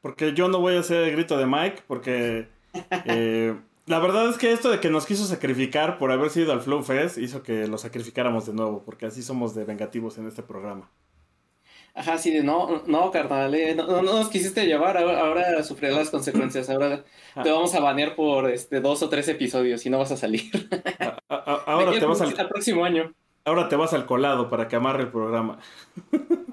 [0.00, 2.48] porque yo no voy a hacer el grito de Mike, porque
[3.04, 3.54] eh,
[3.86, 6.82] la verdad es que esto de que nos quiso sacrificar por haber sido al Flow
[6.82, 10.90] Fest hizo que lo sacrificáramos de nuevo, porque así somos de vengativos en este programa.
[11.94, 15.96] Ajá, sí, de no, no, carnal, eh, no, no, nos quisiste llevar, ahora, ahora sufrirás
[15.96, 17.02] las consecuencias, ahora
[17.42, 20.44] te vamos a banear por este, dos o tres episodios y no vas a salir.
[21.00, 23.12] A- a- a- ahora te vas al próximo año.
[23.44, 25.58] ahora te vas al colado para que amarre el programa.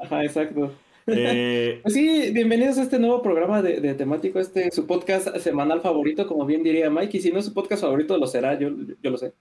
[0.01, 0.73] Ajá, exacto.
[1.07, 5.81] Eh, Pues sí, bienvenidos a este nuevo programa de, de temático, este su podcast semanal
[5.81, 8.69] favorito, como bien diría Mike, y si no es su podcast favorito lo será, yo,
[9.01, 9.33] yo lo sé.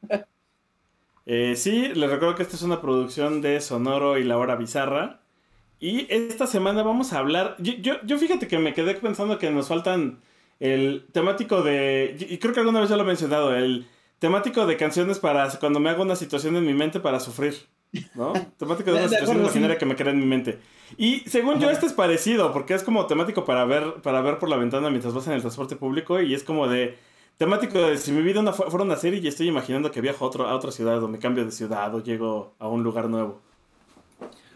[1.26, 5.20] Eh, sí, les recuerdo que esta es una producción de Sonoro y La Hora Bizarra.
[5.80, 7.56] Y esta semana vamos a hablar.
[7.58, 10.20] Yo, yo, yo fíjate que me quedé pensando que nos faltan
[10.60, 12.16] el temático de.
[12.28, 13.86] Y creo que alguna vez ya lo he mencionado, el
[14.18, 17.54] temático de canciones para cuando me hago una situación en mi mente para sufrir.
[18.14, 18.52] ¿No?
[18.58, 20.60] Temático de una situación imaginaria que me crea en mi mente.
[20.96, 24.48] Y según yo, este es parecido, porque es como temático para ver, para ver por
[24.48, 26.20] la ventana mientras vas en el transporte público.
[26.20, 26.96] Y es como de.
[27.38, 30.24] Temático de si mi vida una, fu- fuera una serie y estoy imaginando que viajo
[30.24, 33.08] a, otro, a otra ciudad o me cambio de ciudad o llego a un lugar
[33.08, 33.40] nuevo.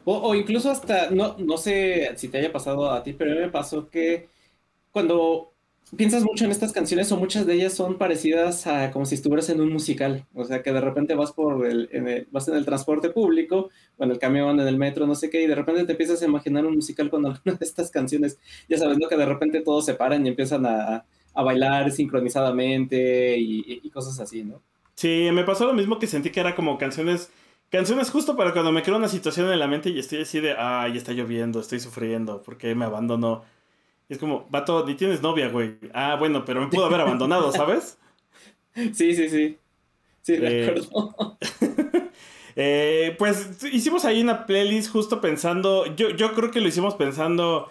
[0.05, 3.35] O, o incluso hasta, no, no sé si te haya pasado a ti, pero a
[3.35, 4.31] mí me pasó que
[4.93, 5.55] cuando
[5.97, 9.49] piensas mucho en estas canciones o muchas de ellas son parecidas a como si estuvieras
[9.51, 10.27] en un musical.
[10.35, 13.71] O sea, que de repente vas por el, en el- vas en el transporte público
[13.97, 16.21] o en el camión, en el metro, no sé qué, y de repente te empiezas
[16.23, 18.39] a imaginar un musical con alguna de estas canciones.
[18.69, 19.09] Ya sabes, ¿no?
[19.09, 24.45] Que de repente todos se paran y empiezan a, a bailar sincronizadamente y, cosas así,
[24.45, 24.63] ¿no?
[24.95, 27.31] Sí, me pasó lo mismo que sentí que era como canciones.
[27.71, 30.55] Canciones justo para cuando me creo una situación en la mente y estoy así de,
[30.57, 33.43] ay, está lloviendo, estoy sufriendo, ¿por qué me abandonó?
[34.09, 35.79] Y es como, vato, ni tienes novia, güey.
[35.95, 37.99] Ah, bueno, pero me pudo haber abandonado, ¿sabes?
[38.95, 39.59] Sí, sí, sí.
[40.23, 40.89] Sí, de Eh, acuerdo.
[42.57, 47.71] Eh, pues hicimos ahí una playlist justo pensando, yo, yo creo que lo hicimos pensando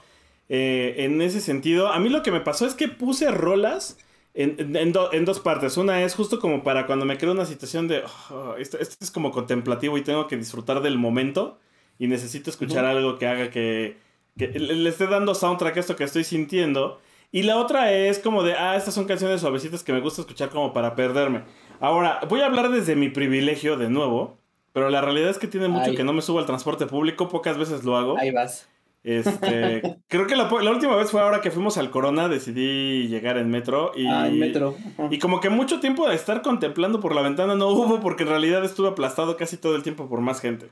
[0.49, 1.89] eh, en ese sentido.
[1.91, 3.97] A mí lo que me pasó es que puse rolas
[4.33, 5.75] en, en- en do- en dos partes.
[5.77, 9.11] Una es justo como para cuando me creo una situación de, "Oh, esto, esto es
[9.11, 11.59] como contemplativo y tengo que disfrutar del momento
[11.99, 13.97] y necesito escuchar algo que haga que,
[14.37, 16.99] que le esté dando soundtrack a esto que estoy sintiendo.
[17.31, 20.49] Y la otra es como de, ah, estas son canciones suavecitas que me gusta escuchar
[20.49, 21.43] como para perderme.
[21.79, 24.37] Ahora, voy a hablar desde mi privilegio de nuevo,
[24.71, 25.95] pero la realidad es que tiene mucho Ay.
[25.95, 28.17] que no me subo al transporte público, pocas veces lo hago.
[28.17, 28.69] Ahí vas.
[29.03, 33.49] Este, creo que la, última vez fue ahora que fuimos al Corona, decidí llegar en
[33.49, 34.75] metro y, Ah, en metro.
[35.09, 38.29] Y como que mucho tiempo de estar contemplando por la ventana no hubo porque en
[38.29, 40.69] realidad estuve aplastado casi todo el tiempo por más gente.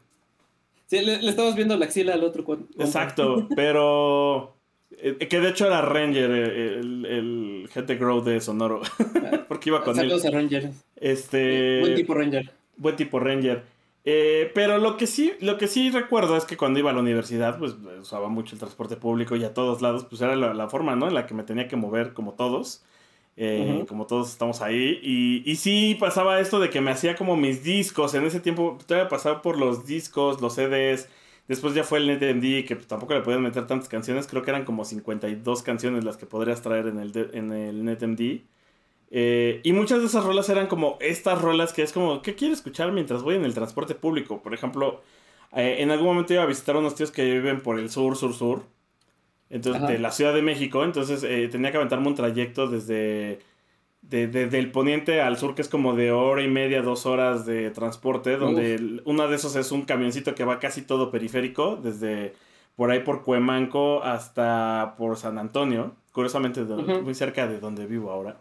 [0.88, 2.46] Sí, le, le estamos viendo la axila al otro.
[2.79, 4.56] Exacto, pero
[4.91, 8.81] eh, que de hecho era Ranger, eh, el, el Head de Grow de Sonoro,
[9.47, 10.09] porque iba con él.
[10.09, 10.72] Saludos a Ranger.
[10.96, 12.51] Este, Buen tipo Ranger.
[12.78, 13.63] buen tipo Ranger.
[14.07, 17.00] Eh, pero lo que sí, lo que sí recuerdo es que cuando iba a la
[17.00, 20.69] universidad, pues usaba mucho el transporte público y a todos lados, pues era la, la
[20.69, 21.07] forma, ¿no?
[21.07, 22.84] En la que me tenía que mover como todos.
[23.38, 23.85] Eh.
[23.88, 25.00] Como todos estamos ahí.
[25.03, 28.13] Y, y sí pasaba esto de que me hacía como mis discos.
[28.13, 31.09] En ese tiempo todavía pasaba por los discos, los CDs.
[31.47, 34.28] Después ya fue el NetMD, que tampoco le podían meter tantas canciones.
[34.28, 38.46] Creo que eran como 52 canciones las que podrías traer en el, en el NetMD.
[39.12, 42.53] Eh, y muchas de esas rolas eran como estas rolas que es como, ¿qué quiero
[42.53, 44.41] escuchar mientras voy en el transporte público?
[44.41, 45.03] Por ejemplo,
[45.53, 48.16] eh, en algún momento iba a visitar a unos tíos que viven por el sur,
[48.17, 48.66] sur, sur.
[49.50, 49.91] Entonces, Ajá.
[49.91, 50.83] de la Ciudad de México.
[50.83, 53.39] Entonces, eh, tenía que aventarme un trayecto desde...
[54.01, 57.45] de- de- del poniente al sur, que es como de hora y media, dos horas
[57.47, 61.75] de transporte, donde el- uno de esos es un camioncito que va casi todo periférico,
[61.78, 62.34] desde
[62.75, 68.11] por ahí por Cuemanco hasta por San Antonio, curiosamente de- muy cerca de donde vivo
[68.11, 68.37] ahora.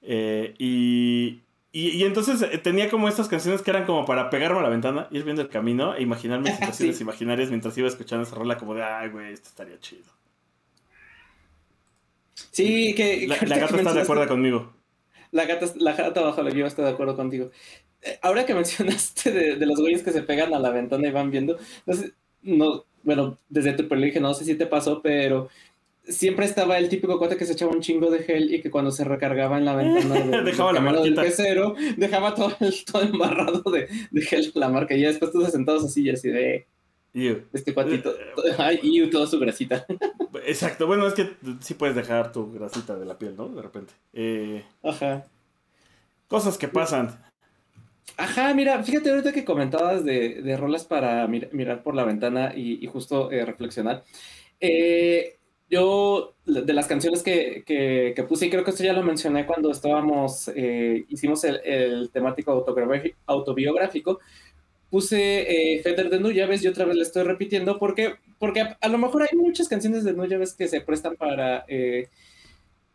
[0.00, 1.42] Eh, y,
[1.72, 4.68] y, y entonces eh, tenía como estas canciones que eran como para pegarme a la
[4.70, 7.02] ventana, ir viendo el camino e imaginarme situaciones Sí.
[7.02, 10.04] imaginarias mientras iba escuchando esa rola como de, ay, güey, esto estaría chido.
[12.50, 13.26] Sí, que.
[13.26, 14.74] La, que la ahorita gata está de acuerdo conmigo.
[15.30, 17.50] La gata, la gata bajo la yo está de acuerdo contigo.
[18.02, 21.10] Eh, Ahora que mencionaste de, de los güeyes que se pegan a la ventana y
[21.10, 22.12] van viendo, no sé,
[22.42, 25.48] no, bueno, desde tu privilegio no sé si te pasó, pero
[26.04, 28.90] siempre estaba el típico cuate que se echaba un chingo de gel y que cuando
[28.90, 33.62] se recargaba en la ventana Dejaba del la del pecero, dejaba todo, el, todo embarrado
[33.70, 36.66] de, de gel la marca y ya después todos sentados así y así de...
[37.14, 37.44] Ew.
[37.52, 38.14] Este cuatito.
[38.58, 39.84] Ay, y toda su grasita.
[40.46, 41.30] Exacto, bueno, es que
[41.60, 43.48] sí puedes dejar tu grasita de la piel, ¿no?
[43.48, 43.92] De repente.
[44.12, 45.24] Eh, Ajá.
[46.28, 47.22] cosas que pasan.
[48.16, 52.52] Ajá, mira, fíjate ahorita que comentabas de, de rolas para mir- mirar por la ventana
[52.54, 54.04] y, y justo eh, reflexionar.
[54.60, 55.36] Eh,
[55.70, 59.46] yo, de las canciones que, que- que puse, y creo que esto ya lo mencioné
[59.46, 62.52] cuando estábamos, eh, hicimos el, el temático
[63.26, 64.20] autobiográfico,
[64.92, 68.98] puse eh, Feder de Nuyabes y otra vez le estoy repitiendo porque, porque a, lo
[68.98, 71.64] mejor hay muchas canciones de Nuyabes que se prestan para...
[71.68, 72.08] eh,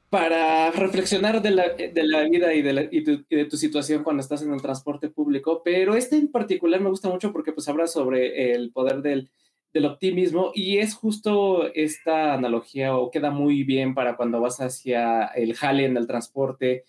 [0.09, 4.03] para reflexionar de la, de la vida y de, la- y tu- de tu situación
[4.03, 7.67] cuando estás en el transporte público, pero este en particular me gusta mucho porque pues
[7.67, 9.29] habla sobre el poder del,
[9.73, 15.25] del optimismo y es justo esta analogía o queda muy bien para cuando vas hacia
[15.27, 16.85] el jale en el transporte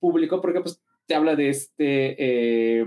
[0.00, 2.16] público porque pues te habla de este...
[2.80, 2.86] eh,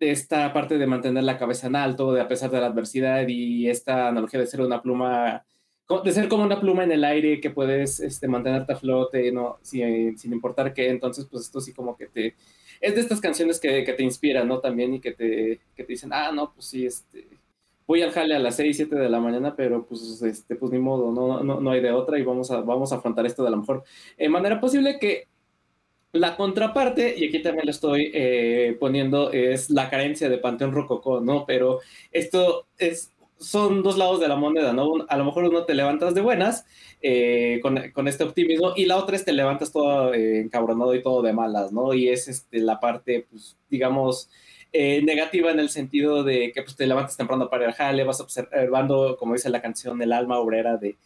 [0.00, 3.68] esta parte de mantener la cabeza en alto, de a pesar de la adversidad y
[3.68, 5.44] esta analogía de ser una pluma
[6.04, 9.58] de ser como una pluma en el aire que puedes este, mantenerte a flote, ¿no?
[9.62, 10.90] sin, sin importar qué.
[10.90, 12.34] Entonces, pues esto sí como que te...
[12.80, 14.60] Es de estas canciones que, que te inspiran, ¿no?
[14.60, 17.26] También y que te, que te dicen, ah, no, pues sí, este...
[17.86, 20.78] Voy al jale a las 6, 7 de la mañana, pero pues, este, pues ni
[20.78, 23.50] modo, no, no, no hay de otra y vamos a, vamos a afrontar esto de
[23.50, 23.82] la mejor
[24.18, 25.26] eh, manera posible que
[26.12, 31.20] la contraparte, y aquí también lo estoy eh, poniendo, es la carencia de Panteón Rococó,
[31.20, 31.44] ¿no?
[31.46, 31.80] Pero
[32.12, 35.06] esto es, son dos lados de la moneda, ¿no?
[35.08, 36.66] A lo mejor uno te levantas de buenas
[37.02, 41.02] eh, con, con este optimismo y la otra es te levantas todo eh, encabronado y
[41.02, 41.94] todo de malas, ¿no?
[41.94, 44.30] Y es este, la parte, pues, digamos,
[44.72, 48.20] eh, negativa en el sentido de que pues, te levantas temprano para al jale, vas
[48.20, 50.96] observando, como dice la canción, el alma obrera de,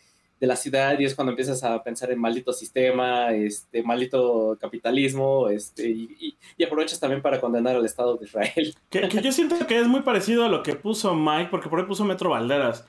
[0.43, 5.49] de la ciudad y es cuando empiezas a pensar en maldito sistema, este, maldito capitalismo,
[5.49, 8.75] este, y, y- y aprovechas también para condenar al Estado de Israel.
[8.91, 11.79] Que, que yo siento que es muy parecido a lo que puso Mike, porque por
[11.79, 12.85] ahí puso Metro Valderas.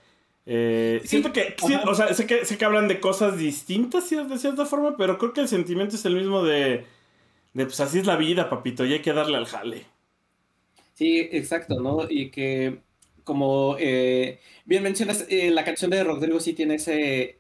[0.48, 4.10] Eh, Sí, siento que, sí, o sea, sé que, sé que hablan de cosas distintas
[4.10, 6.86] de cierta forma, pero creo que el sentimiento es el mismo de,
[7.54, 9.86] de pues así es la vida, papito, y hay que darle al jale.
[10.94, 12.08] Sí, exacto, ¿no?
[12.10, 12.82] Y que,
[13.24, 17.40] como eh, bien mencionas, eh, la canción de Rodrigo sí tiene ese,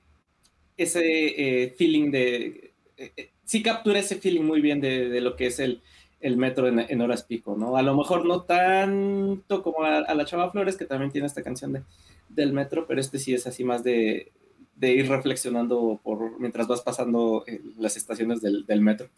[0.77, 2.73] ese eh, feeling de...
[2.97, 5.81] eh, eh, sí captura ese feeling muy bien de, de lo que es el,
[6.19, 7.75] el metro en, en horas pico, ¿no?
[7.77, 11.73] A lo mejor no tanto como a, la Chava Flores, que también tiene esta canción
[11.73, 11.83] de,
[12.29, 14.31] del metro, pero este sí es así más de,
[14.75, 17.43] de ir reflexionando por mientras vas pasando
[17.77, 19.09] las estaciones del, del metro.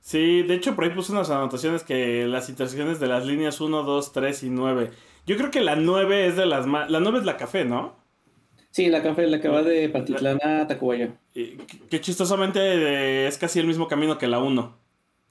[0.00, 3.82] Sí, de hecho por ahí puse unas anotaciones que las intersecciones de las líneas 1,
[3.82, 4.90] 2, 3 y 9.
[5.26, 6.90] Yo creo que la 9 es de las más...
[6.90, 7.96] La 9 es la café, ¿no?
[8.70, 11.10] Sí, la café, la que va de Pantitlán a Tacubaya.
[11.32, 14.76] Que, chistosamente eh, es casi el mismo camino que la 1,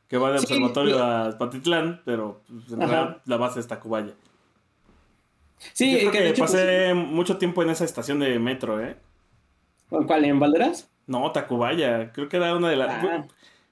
[0.08, 4.14] que va de Sí, observatorio a Patitlán, pero pues, en realidad la base es Tacubaya.
[5.74, 8.98] Sí, Yo creo que que, pasé mucho tiempo en esa estación de metro, ¿eh?
[9.90, 10.26] pues, ¿Cuál?
[10.26, 10.90] ¿En Valderas?
[11.06, 12.90] No, Tacubaya, creo que era una de las...
[12.90, 13.28] Ah.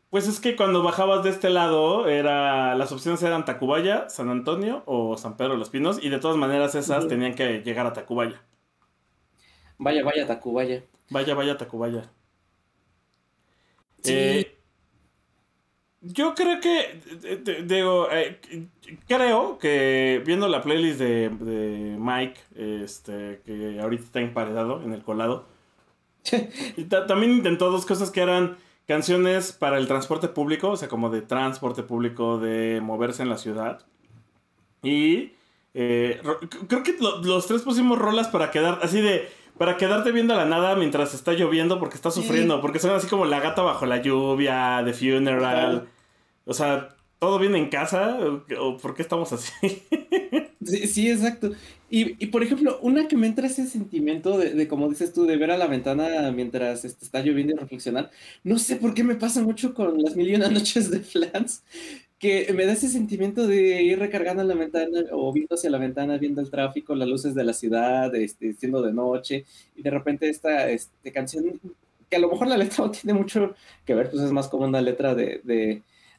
[0.09, 4.83] Pues es que cuando bajabas de este lado, era las opciones eran Tacubaya, San Antonio
[4.85, 7.91] o San Pedro de los Pinos, y de todas maneras esas tenían que llegar a
[7.91, 8.41] Tacubaya.
[9.77, 10.83] Vaya, vaya, Tacubaya.
[11.09, 12.09] Vaya, vaya, Tacubaya.
[14.03, 14.13] Sí.
[14.13, 14.51] Eh,
[16.01, 18.39] yo creo que, digo, eh,
[19.07, 22.39] creo que viendo la playlist de, de Mike,
[22.83, 25.47] este, que ahorita está emparedado en el colado,
[26.77, 30.87] y ta- también intentó dos cosas que eran canciones para el transporte público, o sea,
[30.89, 33.83] como de transporte público, de moverse en la ciudad.
[34.83, 35.31] Y
[35.73, 36.21] eh,
[36.67, 39.27] creo que lo- los tres pusimos rolas para quedar así de...
[39.57, 42.21] Para quedarte viendo la nada mientras está lloviendo porque está Sí.
[42.21, 42.59] sufriendo.
[42.61, 45.87] Porque son así como La gata bajo la lluvia, The Funeral.
[46.45, 48.17] O sea, ¿todo bien en casa?
[48.19, 49.51] ¿O, o por qué estamos así?
[50.65, 51.51] Sí, sí, exacto.
[51.91, 55.25] Y, y, por ejemplo, una que me entra ese sentimiento de, de, como dices tú,
[55.25, 58.09] de ver a la ventana mientras este, está lloviendo y reflexionar.
[58.43, 61.61] No sé por qué me pasa mucho con las mil y una noches de Flans,
[62.19, 66.17] que me da ese sentimiento de ir recargando la ventana o viendo hacia la ventana,
[66.17, 69.45] viendo el tráfico, las luces de la ciudad, este, siendo de noche,
[69.75, 71.59] y de repente esta este, canción,
[72.09, 73.55] que a lo mejor la letra no tiene mucho
[73.85, 75.41] que ver, pues es más como una letra de,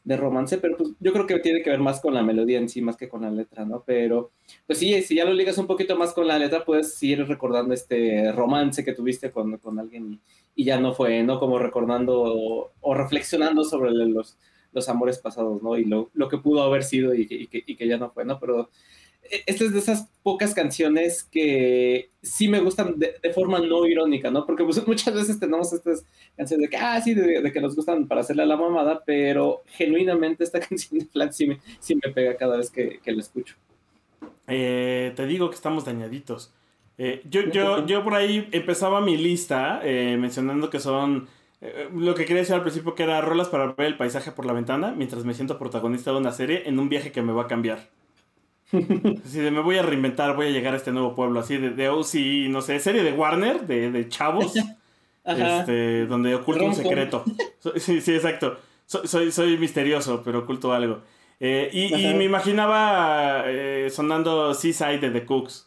[0.06, 2.68] de romance, pero pues yo creo que tiene que ver más con la melodía en
[2.68, 3.82] sí, más que con la letra, ¿no?
[3.84, 4.30] Pero,
[4.64, 7.74] pues sí, si ya lo ligas un poquito más con la letra, puedes ir recordando
[7.74, 10.20] este romance que tuviste con, con alguien
[10.54, 11.40] y, ya no fue, ¿no?
[11.40, 14.36] Como recordando o reflexionando sobre los,
[14.76, 15.76] los, amores pasados, ¿no?
[15.76, 18.24] Y lo, lo que pudo haber sido y, y, que, y, que, ya no fue,
[18.24, 18.38] ¿no?
[18.38, 18.70] Pero
[19.46, 24.30] esta es de esas pocas canciones que sí me gustan de, de, forma no irónica,
[24.30, 24.46] ¿no?
[24.46, 26.04] Porque pues, muchas veces tenemos estas
[26.36, 29.02] canciones de que, ah, sí, de, de, que nos gustan para hacerle a la mamada,
[29.04, 33.12] pero genuinamente esta canción de Flat sí me, sí me pega cada vez que, que
[33.12, 33.56] la escucho.
[34.48, 36.52] Eh, te digo que estamos dañaditos.
[36.98, 41.28] Eh, yo, yo, yo por ahí empezaba mi lista eh, mencionando que son
[41.66, 44.46] eh, lo que quería decir al principio que era rolas para ver el paisaje por
[44.46, 47.42] la ventana mientras me siento protagonista de una serie en un viaje que me va
[47.42, 47.88] a cambiar.
[48.72, 51.70] Así de me voy a reinventar, voy a llegar a este nuevo pueblo, así de,
[51.70, 54.54] de OC, no sé, serie de Warner, de, de chavos,
[55.60, 57.24] este, donde oculto un secreto.
[57.60, 58.58] So- Sí, sí, exacto.
[58.86, 61.00] So- soy, soy misterioso, pero oculto algo.
[61.38, 65.65] Eh, y, me imaginaba eh, sonando Seaside de The Cooks.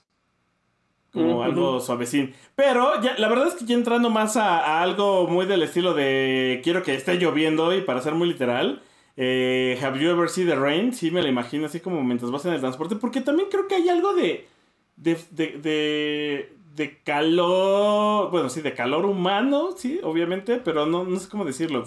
[1.11, 2.33] Como algo suavecín.
[2.55, 5.93] Pero ya, la verdad es que ya entrando más a, a algo muy del estilo
[5.95, 8.81] de quiero que esté lloviendo y para ser muy literal.
[9.17, 10.93] eh, Have you ever seen the rain?
[10.93, 12.95] Sí, me la imagino así como mientras vas en el transporte.
[12.95, 14.47] Porque también creo que hay algo de.
[14.95, 15.17] de.
[15.31, 15.47] de.
[15.57, 18.29] de, de calor.
[18.31, 20.57] Bueno, sí, de calor humano, sí, obviamente.
[20.63, 21.83] Pero no, no sé cómo decirlo.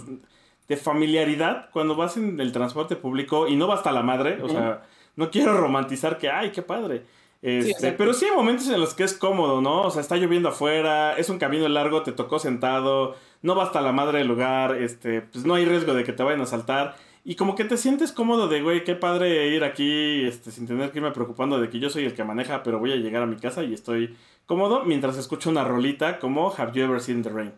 [0.69, 4.43] De familiaridad cuando vas en el transporte público y no va hasta la madre.
[4.43, 4.83] O sea,
[5.17, 7.05] no quiero romantizar que, ay, qué padre.
[7.43, 9.83] Este, pero sí hay momentos en los que es cómodo, ¿no?
[9.83, 13.81] O sea, está lloviendo afuera, es un camino largo, te tocó sentado, no va hasta
[13.81, 16.95] la madre del lugar, este, pues no hay riesgo de que te vayan a saltar.
[17.25, 20.93] Y como que te sientes cómodo de, güey, qué padre ir aquí, este, sin tener
[20.93, 23.27] que irme preocupando de que yo soy el que maneja, pero voy a llegar a
[23.27, 27.31] mi casa y estoy cómodo mientras escucho una rolita como Have You Ever Seen the
[27.31, 27.53] Rain.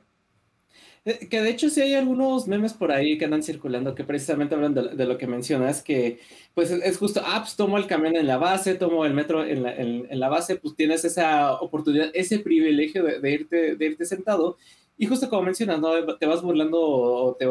[1.04, 4.54] Eh, Que de hecho sí hay algunos memes por ahí que andan circulando que precisamente
[4.54, 6.20] hablan de, lo que mencionas, que
[6.54, 9.62] pues es, justo, ah, pues tomo el camión en la base, tomo el metro en
[9.62, 14.56] la, en- la base, pues tienes esa oportunidad, ese privilegio de, irte, de irte sentado.
[14.96, 16.16] Y justo como mencionas, ¿no?
[16.16, 17.46] Te vas burlando o te,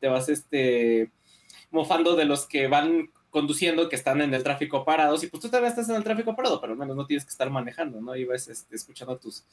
[0.00, 1.10] te vas este,
[1.70, 5.48] mofando de los que van conduciendo, que están en el tráfico parados, y pues tú
[5.48, 8.14] también estás en el tráfico parado, pero al menos no tienes que estar manejando, ¿no?
[8.14, 9.44] Y vas este, escuchando tus,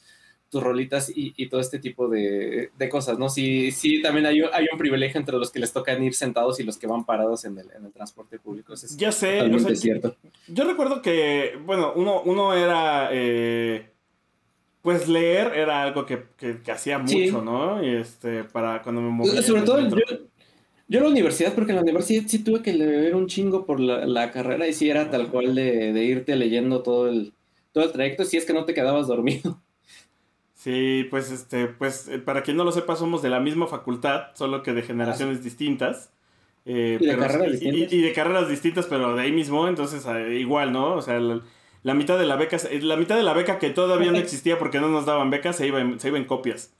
[0.49, 3.29] tus rolitas y, y todo este tipo de, de cosas, ¿no?
[3.29, 6.59] Sí, sí, también hay, un- hay un privilegio entre los que les tocan ir sentados
[6.59, 8.73] y los que van parados en el, en el transporte público.
[8.73, 10.15] Eso es Ya sé, o sea, cierto.
[10.47, 13.89] Yo recuerdo que, bueno, uno, uno era, eh,
[14.81, 17.31] pues leer era algo que, que- que hacía mucho, Sí.
[17.31, 17.83] ¿no?
[17.83, 19.41] Y este, para cuando me movía.
[19.43, 19.97] Sobre todo yo,
[20.87, 23.79] yo en la universidad, porque en la universidad sí tuve que leer un chingo por
[23.79, 27.33] la, la carrera y sí era tal cual de, de irte leyendo todo el,
[27.71, 29.61] todo el trayecto, si es que no te quedabas dormido.
[30.59, 34.23] Sí, pues este, pues eh, para quien no lo sepa, somos de la misma facultad,
[34.33, 36.11] solo que de generaciones distintas.
[36.65, 37.93] Eh, Y de pero- carreras y- distintas.
[37.93, 40.95] y- y de carreras distintas, pero de ahí mismo, entonces eh, igual, ¿no?
[40.95, 41.39] O sea, la,
[41.83, 44.81] la mitad de la beca, la mitad de la beca que todavía no existía porque
[44.81, 46.73] no nos daban becas, se iba en, se iba en copias.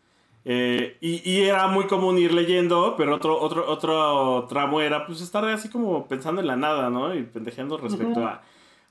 [0.44, 5.22] Eh, y, y era muy común ir leyendo, pero otro, otro, otro tramo era pues
[5.22, 7.16] estar así como pensando en la nada, ¿no?
[7.16, 8.42] Y pendejeando respecto a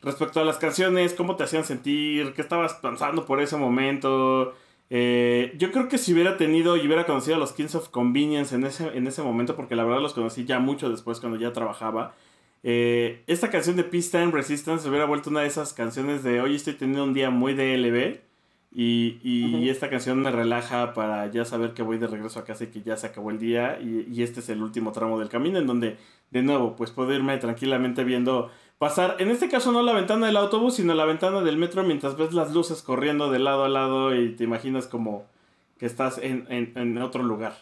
[0.00, 4.54] respecto a las canciones, cómo te hacían sentir, qué estabas pensando por ese momento.
[4.90, 8.54] Eh, yo creo que si hubiera tenido y hubiera conocido a los Kings of Convenience
[8.54, 11.52] en ese, en ese momento, porque la verdad los conocí ya mucho después cuando ya
[11.52, 12.14] trabajaba,
[12.62, 16.74] eh, esta canción de Peacetime Resistance hubiera vuelto una de esas canciones de hoy estoy
[16.74, 18.20] teniendo un día muy DLB
[18.72, 22.64] y, y esta canción me relaja para ya saber que voy de regreso a casa
[22.64, 25.28] y que ya se acabó el día y, y este es el último tramo del
[25.28, 25.96] camino en donde
[26.30, 30.36] de nuevo pues puedo irme tranquilamente viendo pasar, en este caso no la ventana del
[30.36, 34.14] autobús, sino la ventana del metro mientras ves las luces corriendo de lado a lado
[34.14, 35.24] y te imaginas como
[35.78, 37.56] que estás en, en- en otro lugar.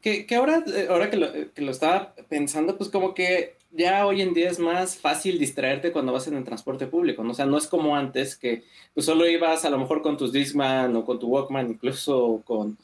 [0.00, 4.04] Que, que ahora, eh, ahora que, lo, que lo estaba pensando, pues como que ya
[4.06, 7.30] hoy en día es más fácil distraerte cuando vas en el transporte público, ¿no?
[7.30, 10.32] O sea, no es como antes que pues solo ibas a lo mejor con tus
[10.32, 12.76] Discman o con tu Walkman, incluso con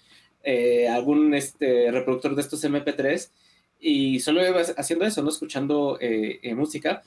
[0.44, 3.30] eh, algún este, reproductor de estos MP3
[3.80, 5.28] y solo ibas haciendo eso, ¿no?
[5.30, 7.02] Escuchando eh, eh, música.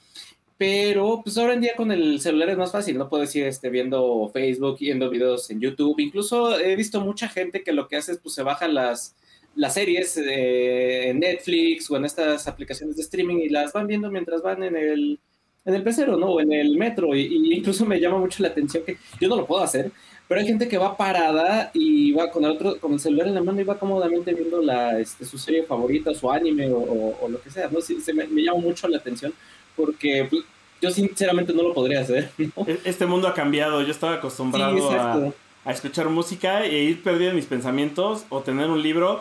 [0.58, 3.70] Pero pues ahora en día con el celular es más fácil, no puedes ir este,
[3.70, 6.00] viendo Facebook, viendo videos en YouTube.
[6.00, 9.16] Incluso he visto mucha gente que lo que hace es pues se baja las,
[9.56, 14.12] las series eh, en Netflix o en estas aplicaciones de streaming y las van viendo
[14.12, 15.20] mientras van en el,
[15.66, 16.28] en el pecero, ¿no?
[16.28, 17.16] O en el metro.
[17.16, 19.92] Y, y incluso me llama mucho la atención que yo no lo puedo hacer,
[20.32, 23.36] pero hay gente que va parada y va con el, otro, con el celular en
[23.36, 27.18] la mano y va cómodamente viendo la, este, su serie favorita, su anime o, o-
[27.22, 27.82] o lo que sea, ¿no?
[27.82, 29.34] Sí, se me, me llama mucho la atención
[29.76, 30.44] porque pues,
[30.82, 32.32] yo sinceramente no lo podría hacer.
[32.38, 32.66] ¿no?
[32.66, 35.34] E- Este mundo ha cambiado, yo estaba Sí, acostumbrado a,
[35.66, 39.20] a escuchar música e ir perdido en mis pensamientos o tener un libro.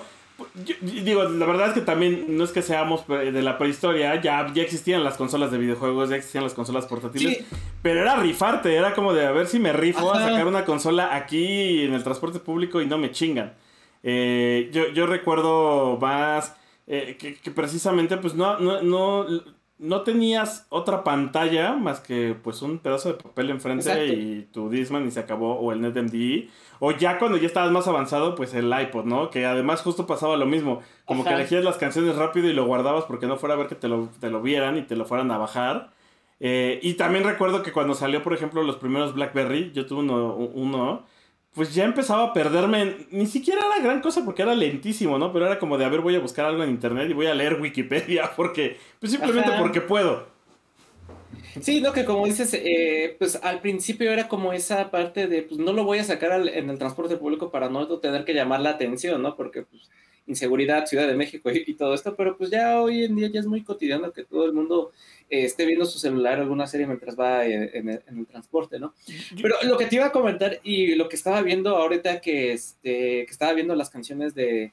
[0.65, 4.53] Yo- digo, la verdad es que también no es que seamos de la prehistoria, ya,
[4.53, 7.47] ya existían las consolas de videojuegos, ya existían las consolas portátiles, Sí,
[7.83, 11.15] pero era rifarte, era como de a ver si me rifo a sacar una consola
[11.15, 13.55] aquí en el transporte público y no me chingan.
[14.03, 16.57] Eh, yo, yo recuerdo más
[16.87, 19.27] eh, que, que precisamente pues no, no, no,
[19.81, 24.13] no tenías otra pantalla más que pues un pedazo de papel enfrente Exacto.
[24.13, 26.51] y tu Disman y se acabó, o el NetMD.
[26.81, 29.31] O ya cuando ya estabas más avanzado, pues el iPod, ¿no?
[29.31, 30.83] Que además justo pasaba lo mismo.
[31.07, 33.75] Como que elegías las canciones rápido y lo guardabas porque no fuera a ver que
[33.75, 35.91] te lo, te lo vieran y te lo fueran a bajar.
[36.41, 40.35] Eh, y también recuerdo que cuando salió, por ejemplo, los primeros BlackBerry, yo tuve uno,
[40.35, 41.05] uno,
[41.55, 43.07] pues ya empezaba a perderme.
[43.11, 45.33] Ni siquiera era gran cosa porque era lentísimo, ¿no?
[45.33, 47.35] Pero era como de, a ver, voy a buscar algo en internet y voy a
[47.35, 50.29] leer Wikipedia porque, pues simplemente porque puedo.
[51.61, 55.59] Sí, no, que como dices, eh, pues al principio era como esa parte de, pues
[55.59, 58.71] no lo voy a sacar en el transporte público para no tener que llamar la
[58.71, 59.35] atención, ¿no?
[59.37, 59.91] Porque, pues,
[60.31, 63.47] inseguridad, Ciudad de México y, todo esto, pero pues ya hoy en día ya es
[63.47, 64.93] muy cotidiano que todo el mundo
[65.29, 68.95] eh, esté viendo su celular alguna serie mientras va eh, en, el, transporte, ¿no?
[69.43, 73.27] Pero lo que te iba a comentar y lo que estaba viendo ahorita que, este,
[73.27, 74.73] que estaba viendo las canciones de,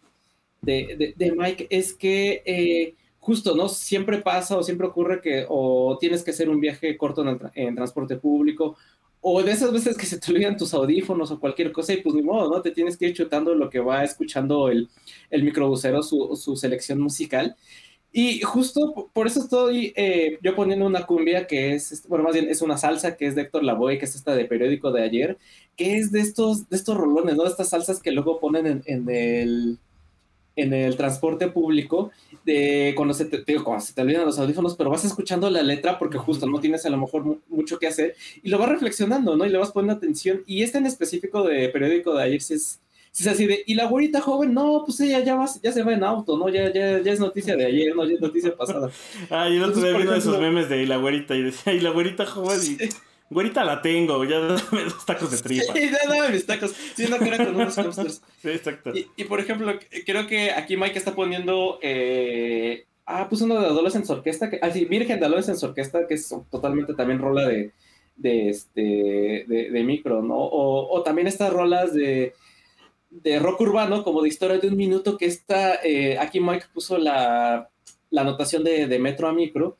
[0.62, 3.68] de, de, Mike es que eh, justo, ¿no?
[3.68, 7.76] Siempre pasa o siempre ocurre que o tienes que hacer un viaje corto en, en
[7.76, 8.78] transporte público
[9.22, 12.16] o de esas veces que se te olvidan tus audífonos o cualquier cosa y pues
[12.16, 12.62] ni modo, ¿no?
[12.62, 14.90] Te tienes que ir chutando lo que va escuchando el,
[15.30, 17.56] el microbusero, su, su selección musical.
[18.12, 22.50] Y justo por eso estoy eh, yo poniendo una cumbia que es, bueno, más bien
[22.50, 25.38] es una salsa que es de Héctor Lavoe, que es esta de periódico de ayer,
[25.76, 27.44] que es de estos, de estos rolones, ¿no?
[27.44, 29.80] De estas salsas que luego ponen en, en el
[30.58, 32.12] en el transporte público,
[32.44, 36.00] de cuando se te, cuando se te olvidan los audífonos, pero vas escuchando la letra
[36.00, 39.46] porque justo no tienes a lo mejor mucho que hacer y lo vas reflexionando, ¿no?
[39.46, 40.44] Y le vas poniendo atención.
[40.46, 42.80] Y este en específico de periódico de ayer, si es,
[43.12, 45.84] si es así de, y la güerita joven, no, pues ella ya, va, ya se
[45.84, 46.50] va en auto, ¿no?
[46.50, 48.06] Ya, ya, ya es noticia de ayer, ¿no?
[48.06, 48.90] Ya es noticia pasada.
[49.30, 51.92] ah, yo no tuve viendo esos memes de y la güerita y decía, y la
[51.92, 53.07] güerita joven y...
[53.30, 54.40] Güerita la tengo, ya
[54.72, 55.74] dame dos tacos de tripa.
[55.74, 56.72] Sí, ya dame mis tacos.
[56.96, 58.22] Siendo que era con unos coasters.
[58.42, 58.92] Sí, exacto.
[59.16, 59.74] Y, por ejemplo,
[60.06, 61.80] creo que aquí Mike está poniendo.
[61.82, 64.50] Eh, ah, puso uno de Adolescents Orquesta.
[64.50, 67.72] Que, ah, sí, Virgen de Adolescents Orquesta, que es totalmente también rola de,
[68.16, 70.38] de, este, de, micro, ¿no?
[70.38, 72.34] O, o, también estas rolas de,
[73.10, 75.76] de rock urbano, como de historia de un minuto, que está.
[75.84, 77.70] Eh, aquí Mike puso la,
[78.10, 79.78] la anotación de, de metro a micro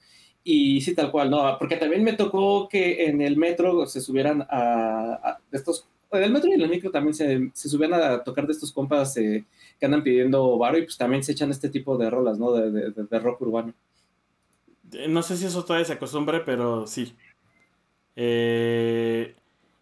[0.48, 1.58] y sí, tal cual, ¿no?
[1.60, 6.50] Porque también me tocó que en el metro se subieran a, estos, en el metro
[6.50, 9.44] y en el micro también se, se subían a tocar de estos compas eh,
[9.78, 12.54] que andan pidiendo varo y pues también se echan este tipo de rolas, ¿no?
[12.54, 13.74] De, de, rock urbano.
[14.94, 17.14] Eh, no sé si eso todavía se acostumbre, pero sí.
[18.16, 19.36] Eh,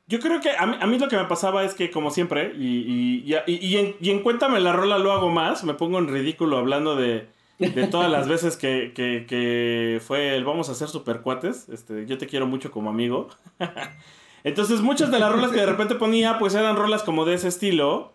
[0.07, 3.35] yo creo que a mí, lo que me pasaba es que, como siempre, y, y,
[3.45, 6.95] y, en, y en Cuéntame la rola lo hago más, me pongo en ridículo hablando
[6.95, 7.27] de,
[7.59, 11.69] de todas las veces que, que, que, fue el vamos a ser super cuates.
[11.69, 13.29] Este, yo te quiero mucho como amigo.
[14.43, 17.47] Entonces, muchas de las rolas que de repente ponía, pues eran rolas como de ese
[17.47, 18.13] estilo.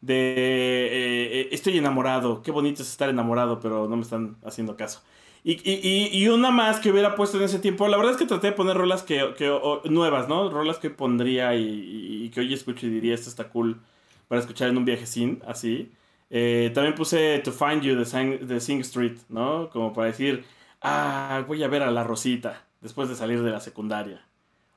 [0.00, 4.76] De eh, eh, estoy enamorado, qué bonito es estar enamorado, pero no me están haciendo
[4.76, 5.02] caso.
[5.44, 8.26] Y, y, y, una más que hubiera puesto en ese tiempo, la verdad es que
[8.26, 9.50] traté de poner rolas que, que
[9.90, 10.48] nuevas, ¿no?
[10.50, 13.80] Rolas que pondría y, que hoy escucho y diría, esto está cool
[14.28, 15.90] para escuchar en un viaje sin, así.
[16.34, 19.68] Eh, también puse To Find You de Sing, Street, ¿no?
[19.68, 20.44] Como para decir,
[20.80, 24.24] ah, voy a ver a la Rosita después de salir de la secundaria.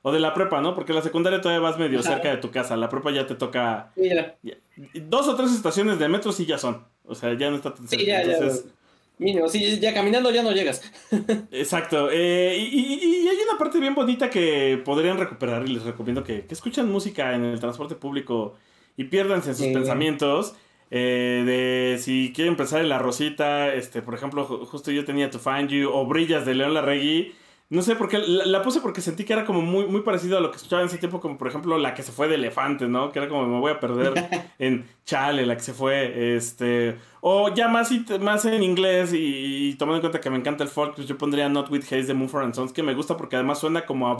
[0.02, 0.74] O de la prepa, ¿no?
[0.74, 2.76] Porque la secundaria todavía vas medio cerca de tu casa.
[2.76, 3.90] La prepa ya te toca.
[4.94, 6.84] dos o tres estaciones de metro sí ya son.
[7.06, 8.04] O sea, ya no está tan cerca.
[8.04, 8.66] Sí, ya, Entonces...
[9.18, 9.48] ya.
[9.48, 10.82] sí, ya caminando ya no llegas.
[11.50, 12.10] Exacto.
[12.12, 16.54] Eh, y, hay una parte bien bonita que podrían recuperar y les recomiendo que, que
[16.54, 18.56] escuchen música en el transporte público
[18.98, 20.54] y piérdanse en sus pensamientos
[20.90, 25.38] eh, de si quieren empezar en la rosita, este, por ejemplo, justo yo tenía To
[25.38, 27.34] Find You o Brillas de León Larregui.
[27.68, 30.40] No sé por qué, la, puse porque sentí que era como muy, muy parecido a
[30.40, 32.86] lo que escuchaba en ese tiempo, como por ejemplo la que se fue de Elefante,
[32.86, 33.10] ¿no?
[33.10, 34.14] Que era como me voy a perder
[34.60, 36.96] en Chale, la que se fue, este...
[37.20, 40.94] O ya más, más en inglés y, tomando en cuenta que me encanta el folk,
[40.94, 43.58] pues yo pondría Not With Haze de Mumford and Sons, que me gusta porque además
[43.58, 44.16] suena como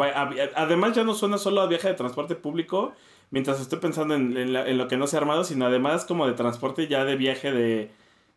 [0.56, 2.94] Además ya no suena solo a viaje de transporte público,
[3.30, 6.88] mientras estoy pensando en, lo que no se ha armado, sino además como de transporte
[6.88, 7.90] ya de viaje de,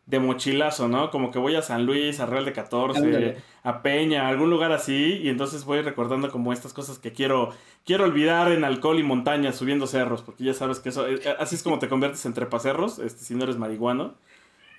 [0.06, 1.10] de mochilazo, ¿no?
[1.10, 4.72] Como que voy a San Luis, a Real de 14, a Peña, a algún lugar
[4.72, 7.50] así, y entonces voy recordando como estas cosas que quiero,
[7.84, 11.54] quiero olvidar en alcohol y montaña, subiendo cerros, porque ya sabes que eso, eh, así
[11.54, 14.14] es como te conviertes en trepacerros, este, si no eres marihuano.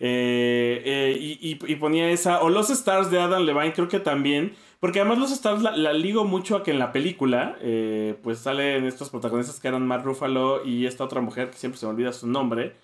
[0.04, 4.56] Eh, eh, y, y, ponía esa, o Los Stars de Adam Levine, creo que también,
[4.82, 8.86] porque además Los Stars la, ligo mucho a que en la película, eh, pues salen
[8.86, 12.12] estos protagonistas que eran Mark Ruffalo y esta otra mujer que siempre se me olvida
[12.12, 12.76] su nombre.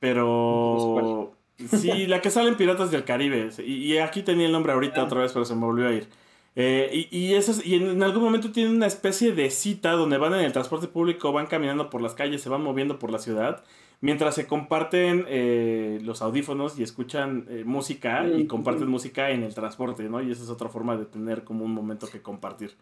[0.00, 1.32] pero...
[1.70, 3.50] Sí, la que sale en Piratas del Caribe.
[3.64, 5.04] Y, aquí tenía el nombre ahorita ah.
[5.04, 6.08] otra vez, pero se me volvió a ir.
[6.56, 10.40] y, y, esas, y en, algún momento tienen una especie de cita donde van en
[10.40, 13.62] el transporte público, van caminando por las calles, se van moviendo por la ciudad
[14.02, 19.54] mientras se comparten eh, los audífonos y escuchan eh, música y comparten música en el
[19.54, 20.20] transporte, ¿no?
[20.20, 22.76] Y esa es otra forma de tener como un momento que compartir.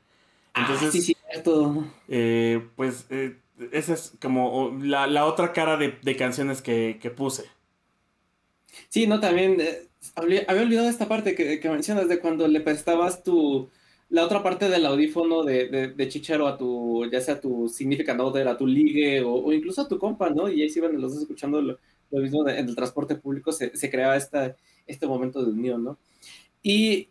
[0.55, 1.85] Ah, Entonces, sí, cierto.
[2.09, 3.07] Eh, pues
[3.71, 7.45] esa es como la, otra cara de, canciones que, puse.
[8.89, 9.63] Sí, no, también
[10.15, 13.69] había, olvidado esta parte que, que, mencionas de cuando le prestabas tu,
[14.11, 18.21] la otra parte del audífono de, de, de, Chichero a tu, ya sea tu significant
[18.21, 20.51] other, a tu ligue o, incluso a tu compa, ¿no?
[20.51, 21.79] Y ahí se iban los dos escuchando lo,
[22.11, 25.99] mismo en el transporte público, se, se, creaba esta, este momento de unión, ¿no?
[26.61, 27.09] Y,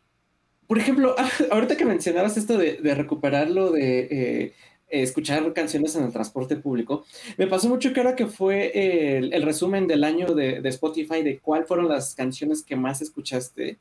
[0.67, 1.15] por ejemplo,
[1.51, 4.53] ahorita que mencionabas esto de, de recuperarlo de eh,
[4.89, 7.05] escuchar canciones en el transporte público,
[7.37, 11.23] me pasó mucho que ahora que fue el, el resumen del año de, de Spotify
[11.23, 13.79] de cuáles fueron las canciones que más escuchaste,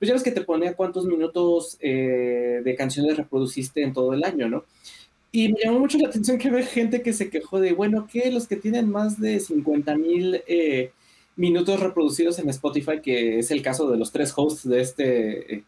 [0.00, 4.24] pues ya ves que te ponía cuántos minutos eh, de canciones reproduciste en todo el
[4.24, 4.64] año, ¿no?
[5.30, 8.32] Y me llamó mucho la atención que ve gente que se quejó de, bueno, que
[8.32, 10.92] los que tienen más de 50 mil eh,
[11.36, 15.64] minutos reproducidos en Spotify, que es el caso de los tres hosts de este, eh,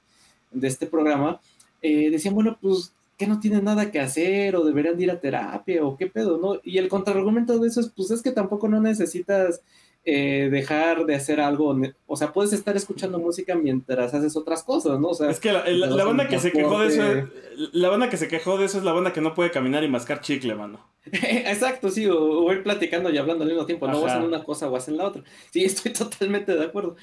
[0.50, 1.38] de este programa,
[1.82, 5.98] decían, bueno, pues que no tienen nada que hacer o deberían ir a terapia o
[5.98, 6.58] qué pedo, ¿no?
[6.64, 9.60] Y el contraargumento de eso es, pues es que tampoco no necesitas
[10.04, 14.98] eh, dejar de hacer algo, o sea, puedes estar escuchando música mientras haces otras cosas,
[14.98, 15.10] ¿no?
[15.10, 17.28] O sea, es que la, banda que se quejó de eso,
[17.72, 19.88] la banda que se quejó de eso es la banda que no puede caminar y
[19.88, 20.84] mascar chicle, mano.
[21.12, 24.74] Exacto, sí, o, ir platicando y hablando al mismo tiempo, no hacen una cosa o
[24.74, 25.22] hacen la otra.
[25.52, 26.96] Sí, estoy totalmente de acuerdo.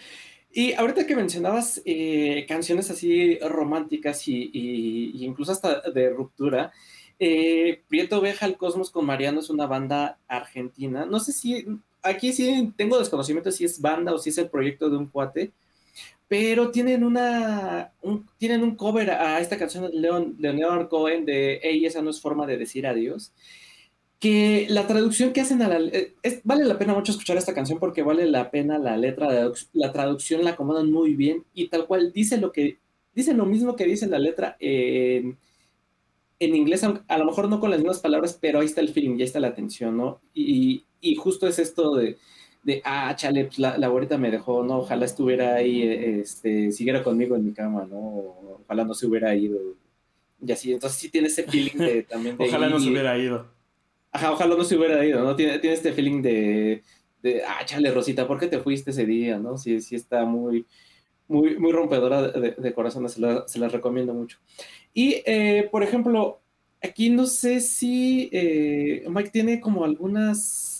[0.52, 6.74] Y ahorita que mencionabas eh, canciones así románticas y, incluso hasta de ruptura,
[7.18, 11.06] eh, Prieto Veja al Cosmos con Mariano es una banda argentina.
[11.06, 11.66] No sé si
[12.02, 15.52] aquí sí tengo desconocimiento si es banda o si es el proyecto de un cuate,
[16.28, 21.26] pero tienen una un, tienen un cover a esta canción de Leon, de Leon Cohen
[21.26, 23.34] de Ey, esa no es forma de decir adiós.
[24.20, 25.80] Que la traducción que hacen a la.
[25.80, 29.52] Eh, vale la pena mucho escuchar esta canción porque vale la pena la letra, la,
[29.74, 32.80] la traducción la acomodan muy bien y tal cual dice lo que.
[33.16, 35.38] Dice lo mismo que dice la letra en,
[36.40, 39.18] en inglés, a lo mejor no con las mismas palabras, pero ahí está el feeling,
[39.18, 40.22] ya está la atención, ¿no?
[40.34, 42.18] Y, y justo es esto de,
[42.64, 44.80] de ah, chale, pues la, la me dejó, ¿no?
[44.80, 48.60] Ojalá estuviera ahí, este, siguiera conmigo en mi cama, ¿no?
[48.64, 49.60] Ojalá no se hubiera ido.
[50.46, 52.46] Y así, entonces sí tiene ese feeling de, también de...
[52.48, 53.48] ojalá no se hubiera ido.
[54.12, 55.36] Ajá, ojalá no se hubiera ido, ¿no?
[55.36, 56.84] Tiene, tiene este feeling de,
[57.22, 59.58] de, ah, chale, Rosita, ¿por qué te fuiste ese día, no?
[59.58, 60.66] Sí, sí está muy,
[61.28, 64.40] muy, muy rompedora de, de corazón, se la, se la, recomiendo mucho.
[64.94, 66.42] Y, eh, por ejemplo,
[66.82, 70.79] aquí no sé si eh, Mike tiene como algunas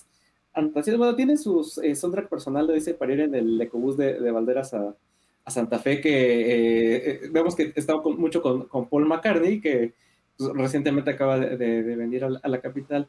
[0.98, 4.32] bueno, tiene su eh, soundtrack personal de ese para ir en el ecobús de, de
[4.32, 4.96] Valderas a,
[5.46, 9.94] a, Santa Fe, que eh, eh, vemos que estaba mucho con, con, Paul McCartney, que
[10.38, 13.08] pues, recientemente acaba de, de, venir a la, capital.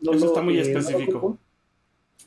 [0.00, 1.38] Eso está muy específico.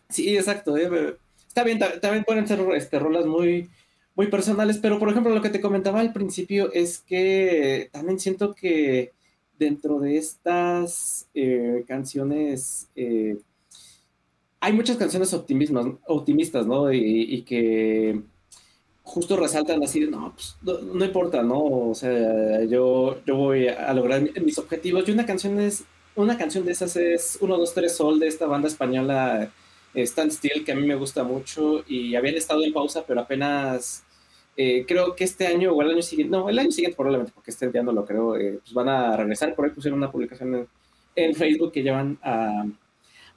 [0.10, 0.76] sí, exacto.
[0.78, 3.70] está bien, también pueden ser este, rolas muy,
[4.16, 8.54] muy personales, pero por ejemplo, lo que te comentaba al principio es que también siento
[8.54, 9.14] que
[9.58, 11.28] dentro de estas
[11.88, 12.90] canciones
[14.62, 16.94] hay muchas canciones optimistas, ¿no?
[16.94, 18.22] Y, que
[19.04, 21.90] justo resaltan así, no, pues no, importa, ¿no?
[21.90, 25.10] O sea, yo, yo voy a lograr mis objetivos.
[25.10, 25.84] Y una canción es,
[26.16, 29.52] una canción de esas es 1, 2, 3 Sol de esta banda española
[29.96, 33.22] eh, Stand Still, que a mí me gusta mucho y habían estado en pausa, pero
[33.22, 34.04] apenas
[34.56, 37.50] eh, creo que este año o el año siguiente, no, el año siguiente probablemente, porque
[37.50, 39.56] este día no lo creo, eh, pues van a regresar.
[39.56, 40.68] Por ahí pusieron una publicación
[41.16, 42.64] en Facebook que llevan a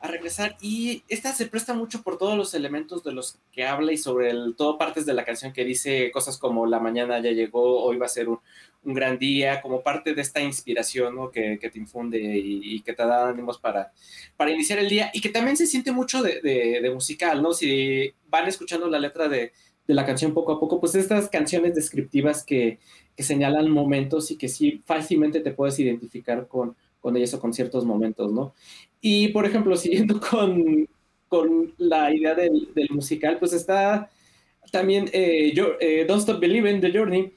[0.05, 3.91] a regresar y esta se presta mucho por todos los elementos de los que habla
[3.91, 7.31] y sobre el, todo partes de la canción que dice cosas como la mañana ya
[7.31, 8.39] llegó, hoy va a ser un,
[8.83, 11.31] un gran día, como parte de esta inspiración ¿no?
[11.31, 13.93] que, que, te infunde y, que te da ánimos para,
[14.37, 17.55] para iniciar el día y que también se siente mucho de, de, musical, ¿no?
[17.55, 19.53] Si van escuchando la letra de,
[19.87, 22.79] de, la canción poco a poco, pues estas canciones descriptivas que,
[23.17, 27.53] que señalan momentos y que sí fácilmente te puedes identificar con, con ellos o con
[27.53, 28.55] ciertos momentos, ¿no?
[29.07, 30.89] Y, por ejemplo, siguiendo con,
[31.29, 34.11] con la idea del, del, musical, pues está
[34.73, 37.35] también eh, yo, eh, Don't Stop Believing, The Journey,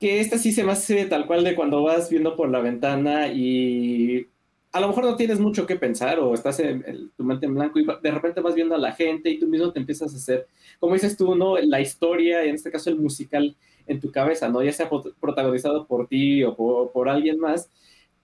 [0.00, 3.28] que esta sí se me hace tal cual de cuando vas viendo por la ventana
[3.28, 4.26] y
[4.72, 7.78] a lo mejor no tienes mucho que pensar o estás en, tu mente en blanco
[7.78, 10.46] y de repente vas viendo a la gente y tú mismo te empiezas a hacer,
[10.80, 11.58] como dices tú, ¿no?
[11.58, 13.54] La historia, en este caso el musical
[13.86, 14.62] en tu cabeza, ¿no?
[14.62, 14.88] Ya sea
[15.20, 17.68] protagonizado por ti o por, por alguien más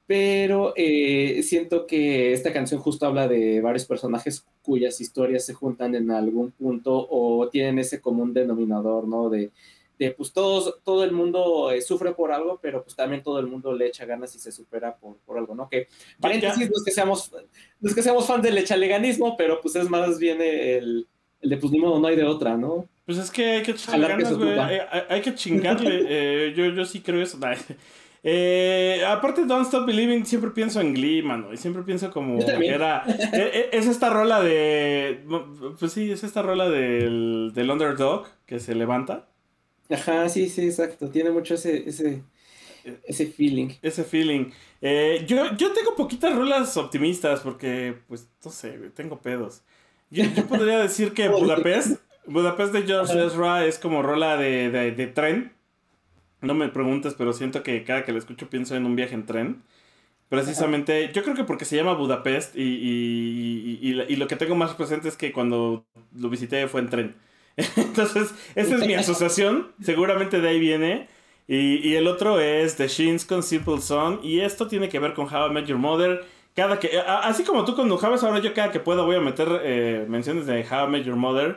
[0.08, 5.94] pero eh, siento que esta canción justo habla de varios personajes cuyas historias se juntan
[5.94, 9.28] en algún punto o tienen ese común denominador, ¿no?
[9.28, 9.50] De,
[9.98, 13.48] de pues todos, todo el mundo eh, sufre por algo, pero pues también todo el
[13.48, 15.68] mundo le echa ganas y se supera por, por algo, ¿no?
[15.68, 17.30] Que paréntesis, no es que seamos,
[17.78, 21.06] no es que seamos fan del echaleganismo, pero pues es más bien el,
[21.42, 22.88] el de pues ni modo, no hay de otra, ¿no?
[23.04, 24.58] Pues es que hay que güey.
[25.08, 26.04] Hay, que chingarle.
[26.08, 27.38] eh, yo, yo sí creo eso.
[28.22, 31.52] Eh, aparte Don't Stop Believing, siempre pienso en Glee, mano.
[31.52, 33.04] Y siempre pienso como era.
[33.06, 35.24] E, e, es, esta rola de.
[35.78, 39.28] Pues sí, es esta rola del, del underdog que se levanta.
[39.90, 41.08] Ajá, sí, sí, exacto.
[41.08, 42.22] Tiene mucho ese, ese,
[43.04, 43.70] ese feeling.
[43.82, 44.50] Ese feeling.
[44.80, 49.62] Eh, yo, yo tengo poquitas rolas optimistas porque, pues, no sé, tengo pedos.
[50.10, 55.52] Yo, podría decir que Budapest, Budapest de George Ezra es como rola de, de, tren.
[56.40, 59.26] No me preguntes, pero siento que cada que la escucho pienso en un viaje en
[59.26, 59.62] tren.
[60.28, 64.54] Precisamente, yo creo que porque se llama Budapest y, y, y, y, lo que tengo
[64.54, 67.16] más presente es que cuando lo visité fue en tren.
[67.76, 71.08] Entonces, esa es mi asociación, seguramente de ahí viene.
[71.48, 74.20] Y, el otro es The Shins con Simple Song.
[74.22, 76.24] Y esto tiene que ver con How I Met Your Mother.
[76.58, 80.04] Cada que, así como tú con ahora yo cada que puedo voy a meter eh,
[80.08, 81.54] menciones de How I Met Your Mother.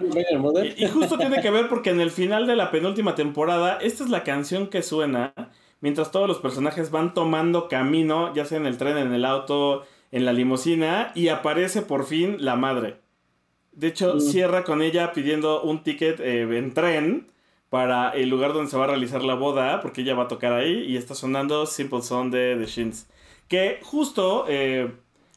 [0.78, 4.04] Y, y, justo tiene que ver porque en el final de la penúltima temporada, esta
[4.04, 5.34] es la canción que suena
[5.80, 9.88] mientras todos los personajes van tomando camino, ya sea en el tren, en el auto,
[10.12, 12.98] en la limusina, y aparece por fin la madre.
[13.72, 14.20] De hecho, mm.
[14.20, 17.32] cierra con ella pidiendo un ticket eh, en tren
[17.72, 20.54] para el lugar donde se va a realizar la boda, porque ella va a tocar
[20.54, 23.08] ahí y está sonando Simple Song de The Shins.
[23.52, 24.90] Que justo, eh,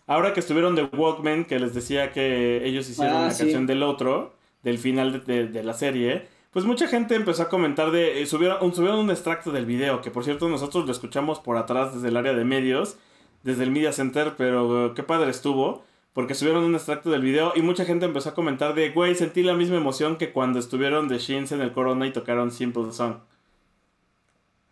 [0.07, 3.83] ahora que estuvieron de Walkman, que les decía que ellos hicieron ah, la canción del
[3.83, 8.73] otro, del final de, la serie, pues mucha gente empezó a comentar de, eh, subieron,
[8.73, 12.17] subieron un extracto del video, que por cierto nosotros lo escuchamos por atrás desde el
[12.17, 12.99] área de medios,
[13.43, 17.63] desde el Media Center, pero qué padre estuvo porque subieron un extracto del video y
[17.63, 21.19] mucha gente empezó a comentar de, güey, sentí la misma emoción que cuando estuvieron de
[21.19, 23.17] Shins en el Corona y tocaron Simple Song.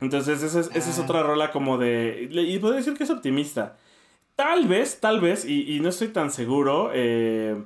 [0.03, 1.03] Entonces, esa es, ah.
[1.03, 2.29] otra rola como de...
[2.31, 3.77] Y podría decir que es optimista.
[4.35, 7.63] Tal vez, tal vez, y, no estoy tan seguro, eh,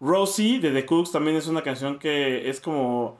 [0.00, 3.18] Rosie de The Cooks también es una canción que es como...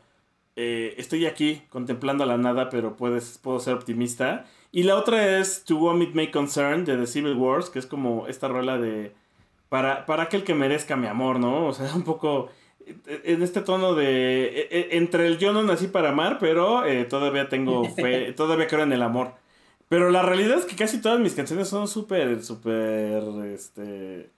[0.59, 4.47] Eh, estoy aquí contemplando la nada, pero puedes, puedo ser optimista.
[4.73, 7.87] Y la otra es To Whom It May Concern de The Civil Wars, que es
[7.87, 9.13] como esta rola de
[9.69, 11.67] para, para aquel que merezca mi amor, ¿no?
[11.67, 12.49] O sea, un poco
[13.25, 17.05] en este tono de e, e, entre el yo no nací para amar, pero eh,
[17.05, 19.33] todavía tengo fe, todavía creo en el amor.
[19.89, 23.23] Pero la realidad es que casi todas mis canciones son súper, súper,
[23.53, 24.31] este,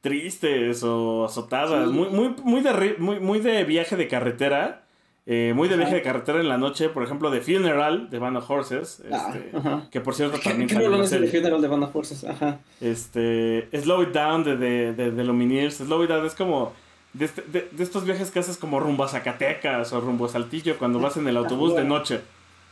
[0.00, 4.84] tristes o azotadas, muy, muy, muy de, muy, muy de viaje de carretera.
[5.30, 8.38] Eh, muy de viaje de carretera en la noche, por ejemplo, de Funeral de Band
[8.38, 9.52] of Horses, ah, este,
[9.90, 12.24] que por cierto también ¿Qué, qué de Funeral de Band of Horses?
[12.24, 12.60] Ajá.
[12.80, 16.72] Este, Slow It Down de, de, de, de Lumineers, Slow It Down es como
[17.18, 20.78] este, de, de, estos viajes que haces como rumbo a Zacatecas o rumbo a Saltillo
[20.78, 22.20] cuando vas en el autobús de noche,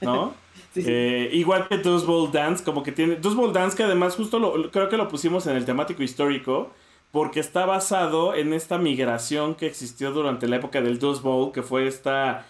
[0.01, 0.35] ¿no?
[0.79, 4.39] Eh, igual que Dust Bowl Dance, como que tiene, Dust Bowl Dance que además justo
[4.39, 6.71] lo, creo que lo pusimos en el temático histórico,
[7.13, 11.63] porque está basado en esta migración que existió durante la época del Dust Bowl, que
[11.63, 12.47] fue esta,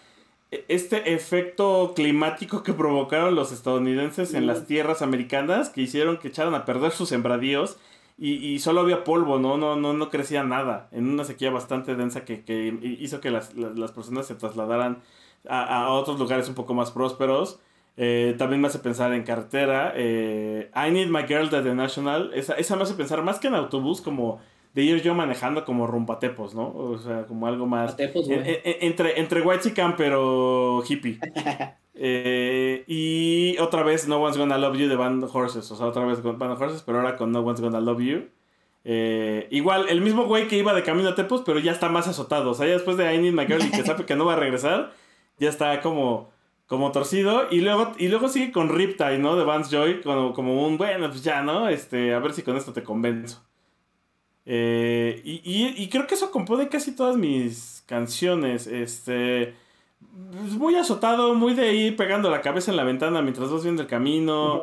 [0.51, 6.55] este efecto climático que provocaron los estadounidenses en las tierras americanas, que hicieron que echaran
[6.55, 7.77] a perder sus sembradíos.
[8.19, 9.59] Y, solo había polvo, ¿no?
[9.59, 10.89] No, no, no crecía nada.
[10.91, 12.43] En una sequía bastante densa que,
[12.99, 13.53] hizo que las,
[13.95, 15.03] personas se trasladaran
[15.47, 17.61] a, otros lugares un poco más prósperos.
[17.99, 19.93] Eh, también me hace pensar en carretera.
[19.97, 22.31] Eh, I Need My Girl de The National.
[22.35, 24.41] Esa, esa me hace pensar más que en autobús como
[24.73, 26.69] de ir yo manejando como rumpatepos, ¿no?
[26.75, 27.97] O sea, como algo más.
[27.99, 31.19] entre, entre White pero hippie.
[31.99, 35.71] Eh, y otra vez No One's Gonna Love You de Band Horses.
[35.71, 38.25] O sea, otra vez Band Horses, pero ahora con No One's Gonna Love You.
[38.85, 42.07] Eh, igual, el mismo güey que iba de camino a Tepos, pero ya está más
[42.07, 42.51] azotado.
[42.51, 44.35] O sea, ya después de I Need My Girl y que sabe que no va
[44.35, 44.93] a regresar,
[45.39, 46.31] ya está como,
[46.67, 47.49] como torcido.
[47.51, 49.37] Y luego, y luego sigue con Riptide, ¿no?
[49.37, 51.69] De Vance Joy, como, como un, bueno, pues ya, ¿no?
[51.69, 53.43] Este, a ver si con esto te convenzo.
[54.45, 58.69] Eh, y, creo que eso compone casi todas mis canciones.
[58.69, 59.55] Este.
[60.33, 63.83] Pues, muy azotado, muy de ir pegando la cabeza en la ventana mientras vas viendo
[63.83, 64.63] el camino.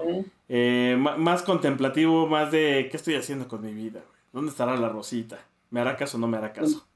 [0.50, 4.04] Eh, más contemplativo, más de qué estoy haciendo con mi vida.
[4.32, 5.46] ¿Dónde estará la rosita?
[5.70, 6.88] ¿Me hará caso o no me hará caso?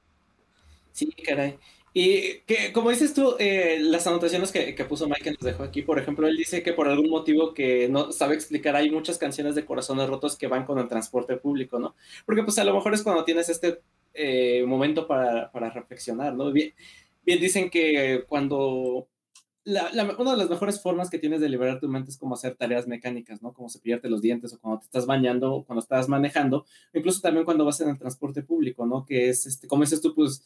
[0.92, 1.58] Sí, caray.
[1.94, 5.98] Y que, como dices tú, eh, las anotaciones que, puso Mike nos dejó aquí, por
[5.98, 9.66] ejemplo, él dice que por algún motivo que no sabe explicar, hay muchas canciones de
[9.66, 11.96] corazones rotos que van con el transporte público, ¿no?
[12.26, 13.82] Porque pues a lo mejor es cuando tienes este
[14.14, 16.52] eh, momento para, reflexionar, ¿no?
[16.52, 16.74] Bien,
[17.28, 19.10] bien dicen que cuando...
[19.66, 22.88] una de las mejores formas que tienes de liberar tu mente es como hacer tareas
[22.88, 23.54] mecánicas, ¿no?
[23.54, 27.44] Como cepillarte los dientes o cuando te estás bañando o cuando estás manejando, incluso también
[27.44, 29.06] cuando vas en el transporte público, ¿no?
[29.06, 30.42] Que es, este, como dices tú, pues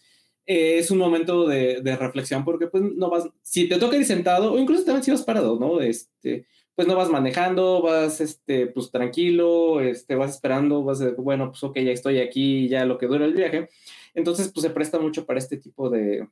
[0.48, 4.54] eh, es un momento de, reflexión porque pues no vas, si te toca ir sentado
[4.54, 5.82] o incluso también si vas parado, ¿no?
[5.82, 11.52] Este, pues no vas manejando, vas, este, pues tranquilo, este, vas esperando, vas, de, bueno,
[11.52, 13.70] pues ok, ya estoy aquí, ya lo que dura el viaje.
[14.15, 16.28] Entonces, pues se presta mucho para este tipo de,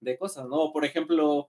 [0.00, 0.72] de cosas, ¿no?
[0.72, 1.48] Por ejemplo,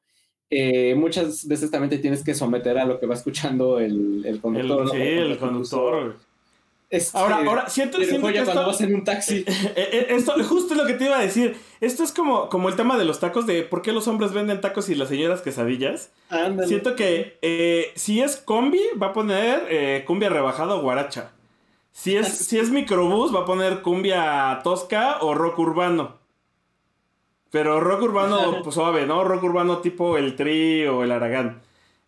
[0.49, 4.41] eh, muchas veces también te tienes que someter a lo que va escuchando el, el
[4.41, 4.91] conductor.
[4.91, 6.17] sí, el, conductor.
[6.91, 9.37] Este, Ahora, ahora, siento, pero siento que joya cuando esto, vas en un taxi.
[9.47, 11.55] eh, eh, esto justo es lo que te iba a decir.
[11.79, 14.59] Esto es como, como el tema de los tacos, de por qué los hombres venden
[14.59, 16.11] tacos y las señoras quesadillas.
[16.29, 16.67] Ándale.
[16.67, 21.31] Siento que eh, si es combi, va a poner eh, cumbia rebajada o guaracha.
[21.93, 26.20] Si es, si es microbús, va a poner cumbia tosca o rock urbano.
[27.51, 29.23] Pero rock urbano pues, suave, ¿no?
[29.23, 31.61] Rock urbano tipo el Tri o el Aragán.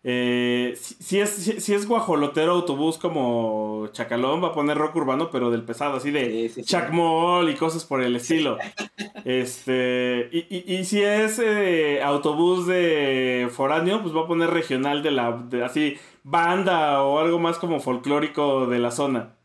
[0.06, 4.96] Eh, si, si es, si, si es guajolotero autobús como Chacalón, va a poner rock
[4.96, 6.62] urbano, pero del pesado, así de Sí.
[6.62, 8.58] Chacmol y cosas por el estilo.
[9.24, 15.02] Este, y, y- y si es eh, autobús de foráneo, pues va a poner regional
[15.02, 19.36] de la, de así, banda o algo más como folclórico de la zona.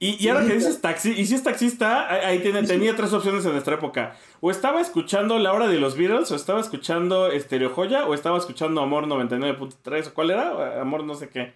[0.00, 3.44] Y, y ahora que dices taxi, y si es taxista, ahí, tiene, tenía tres opciones
[3.44, 4.16] en nuestra época.
[4.40, 8.38] O estaba escuchando La Hora de los Beatles, o estaba escuchando Estereo Joya, o estaba
[8.38, 11.54] escuchando Amor 99.3, o cuál era, Amor no sé qué.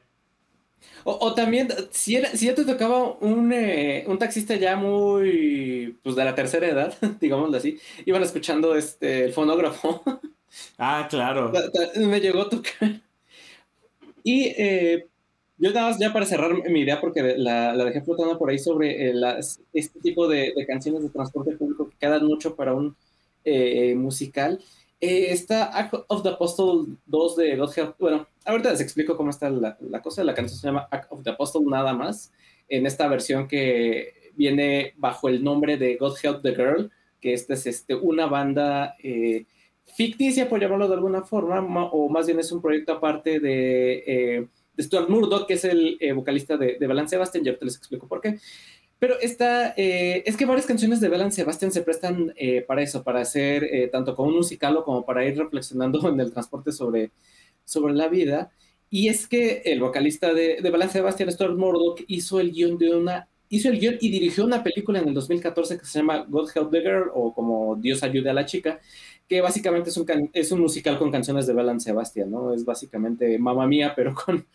[1.05, 5.99] O, o también, si, era, si ya te tocaba un, eh, un taxista ya muy,
[6.03, 10.03] pues de la tercera edad, digámoslo así, iban escuchando este, el fonógrafo.
[10.79, 11.53] Ah, claro.
[11.97, 13.01] Me llegó a tocar.
[14.25, 15.09] Y eh,
[15.63, 19.11] yo nada más ya para cerrar mi idea, porque la, dejé flotando por ahí sobre
[19.11, 19.15] eh,
[19.73, 22.97] este tipo de, canciones de transporte público que quedan mucho para un
[23.45, 24.59] eh, musical.
[25.01, 27.95] Eh, está Act of the Apostle 2 de God Help.
[28.01, 30.25] Bueno, ahorita les explico cómo está la, la cosa.
[30.25, 32.33] La canción se llama Act of the Apostle nada más.
[32.69, 37.55] En esta versión que viene bajo el nombre de God Help the Girl, que esta
[37.55, 39.47] es este, una banda eh,
[39.97, 44.49] ficticia, por llamarlo de alguna forma, ma- o más bien es un proyecto aparte de,
[44.77, 47.77] de Stuart Murdoch, que es el eh, vocalista de, de Belan Sebastian, ya te les
[47.77, 48.39] explico por qué.
[48.99, 53.03] Pero esta, eh, es que varias canciones de Belan Sebastian se prestan eh, para eso,
[53.03, 57.11] para hacer tanto como un musical o como para ir reflexionando en el transporte sobre,
[57.65, 58.51] sobre la vida.
[58.91, 62.95] Y es que el vocalista de, de Belan Sebastian, Stuart Murdoch, hizo el guion de
[62.95, 66.49] una hizo el guion y dirigió una película en el 2014 que se llama God
[66.55, 68.81] Help the Girl o como Dios ayude a la chica,
[69.29, 72.53] que básicamente es un, can- es un musical con canciones de Belan Sebastian, ¿no?
[72.53, 74.47] Es básicamente Mamma Mía, pero con,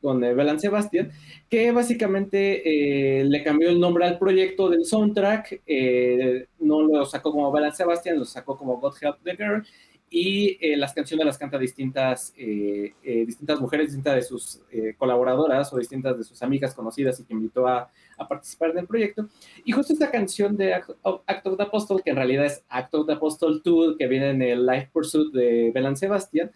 [0.00, 1.10] con eh, Belan Sebastian,
[1.48, 7.32] que básicamente eh, le cambió el nombre al proyecto del soundtrack, eh, no lo sacó
[7.32, 9.64] como Belan Sebastian, lo sacó como God Help the Girl,
[10.10, 14.60] y eh, las canciones las canta distintas, eh, eh, distintas mujeres, distintas de sus
[14.96, 18.86] colaboradoras o distintas de sus amigas conocidas y que invitó a, a participar en el
[18.86, 19.28] proyecto.
[19.64, 20.90] Y justo esta canción de Act
[21.26, 24.30] Act of the Apostle, que en realidad es Act of the Apostle 2, que viene
[24.30, 26.50] en el Life Pursuit de Belan Sebastian,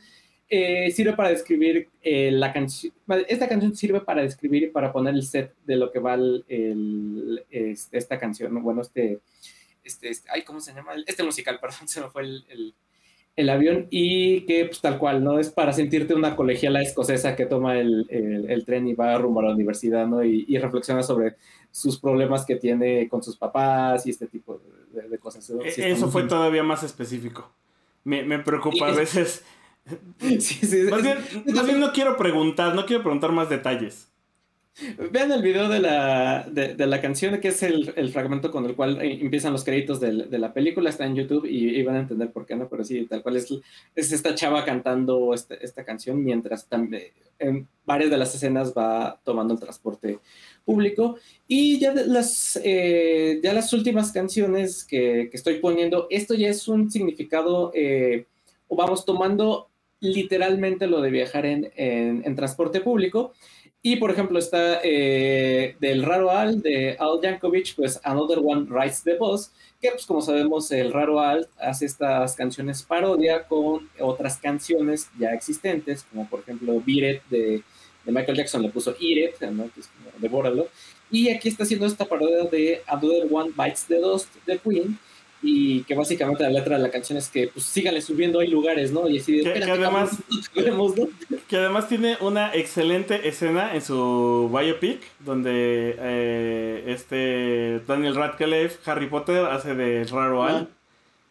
[0.48, 2.92] eh, sirve para describir eh, la canción.
[3.26, 7.44] Esta canción sirve para describir y para poner el set de lo que va el,
[7.90, 8.52] esta canción.
[8.52, 8.60] ¿no?
[8.60, 9.20] Bueno, este,
[9.82, 10.92] este, este, ay, ¿cómo se llama?
[11.06, 12.74] Este musical, perdón, se me fue el-
[13.36, 13.86] el avión.
[13.90, 15.38] Y que, pues tal cual, ¿no?
[15.38, 19.40] Es para sentirte una colegiala escocesa que toma el, el- el tren y va rumbo
[19.40, 20.24] a la universidad, ¿no?
[20.24, 21.36] Y, y reflexiona sobre
[21.70, 24.60] sus problemas que tiene con sus papás y este tipo
[24.92, 25.48] de, cosas.
[25.64, 27.50] E- Sí, Eso fue todavía más específico.
[28.04, 29.44] Me, me preocupa a veces.
[30.20, 31.18] Sí, sí, Más es- bien,
[31.56, 34.11] más bien no quiero preguntar, no quiero preguntar más detalles.
[35.10, 38.64] Vean el video de la, de, de la canción, que es el, el fragmento con
[38.64, 41.82] el cual eh, empiezan los créditos del- de, la película, está en YouTube y, y
[41.82, 43.52] van a entender por qué no, pero sí, tal cual es,
[43.94, 47.02] es esta chava cantando esta, esta canción mientras también
[47.38, 50.20] en varias de las escenas va tomando el transporte
[50.64, 51.18] público.
[51.46, 56.48] Y ya de las, eh, ya las últimas canciones que, que estoy poniendo, esto ya
[56.48, 58.24] es un significado, eh,
[58.70, 59.68] vamos tomando
[60.00, 63.34] literalmente lo de viajar en, en- en transporte público.
[63.84, 69.02] Y por ejemplo está eh, del Raro Al, de Al Yankovic, pues Another One Rides
[69.02, 74.36] the Bus, que pues como sabemos el Raro Al hace estas canciones parodia con otras
[74.36, 77.64] canciones ya existentes, como por ejemplo Beat de,
[78.04, 79.68] Michael Jackson le puso Eat It, ¿no?
[80.20, 80.68] que.
[81.10, 84.96] Y aquí está haciendo esta parodia de Another One Bites the Dust de Queen,
[85.44, 88.92] y que básicamente la letra de la canción es que pues síganle subiendo, hay lugares,
[88.92, 89.08] ¿no?
[89.08, 91.08] Y así de, Que- que "Espérate, además- cabrón, no te vemos", ¿no?
[91.48, 99.06] Que además tiene una excelente escena en su biopic, donde eh, este Daniel Radcliffe, Harry
[99.08, 100.54] Potter, hace de raro Al.
[100.54, 100.66] Ah.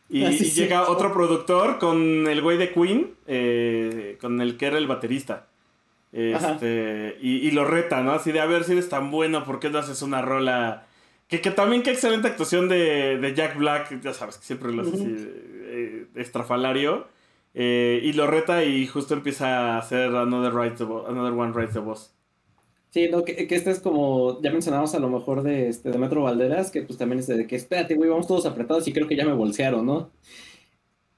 [0.09, 0.61] Y, Ah, sí, y sí.
[0.61, 5.47] llega otro productor con el güey de Queen, eh, con el que era el baterista.
[6.11, 8.11] Este, y, y lo reta, ¿no?
[8.11, 10.85] Así de, a ver si eres tan bueno, ¿por qué no haces una rola?
[11.31, 14.81] Que, que también qué excelente actuación de, de Jack Black, ya sabes que siempre lo
[14.81, 17.07] hace así, eh, estrafalario.
[17.53, 21.73] Eh, y lo reta y justo empieza a hacer Another, Ride the Another One Rides
[21.73, 22.13] the Boss.
[22.89, 25.97] Sí, no, que, que este es como, ya mencionamos a lo mejor de, este, de
[25.97, 29.07] Metro Valderas, que pues también es de que, espérate, güey, vamos todos apretados y creo
[29.07, 30.11] que ya me bolsearon, ¿no?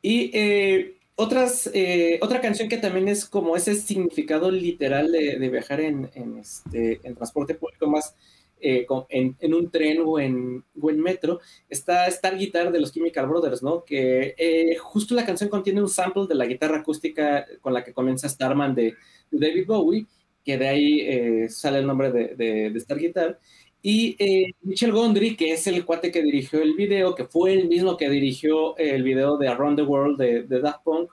[0.03, 5.49] Y eh, otras, eh, otra canción que también es como ese significado literal de, de
[5.49, 8.15] viajar en, en, este, en transporte público más
[8.63, 11.39] eh, en, un tren o en, o en metro,
[11.69, 13.83] está Star Guitar de los Chemical Brothers, ¿no?
[13.83, 17.93] Que eh, justo la canción contiene un sample de la guitarra acústica con la que
[17.93, 18.95] comienza Starman de,
[19.31, 20.05] David Bowie,
[20.45, 23.39] que de ahí eh, sale el nombre de, de, Star Guitar.
[23.81, 24.15] Y
[24.61, 28.09] Michel Gondry, que es el cuate que dirigió el video, que fue el mismo que
[28.09, 31.11] dirigió el video de Around the World de, de Daft Punk,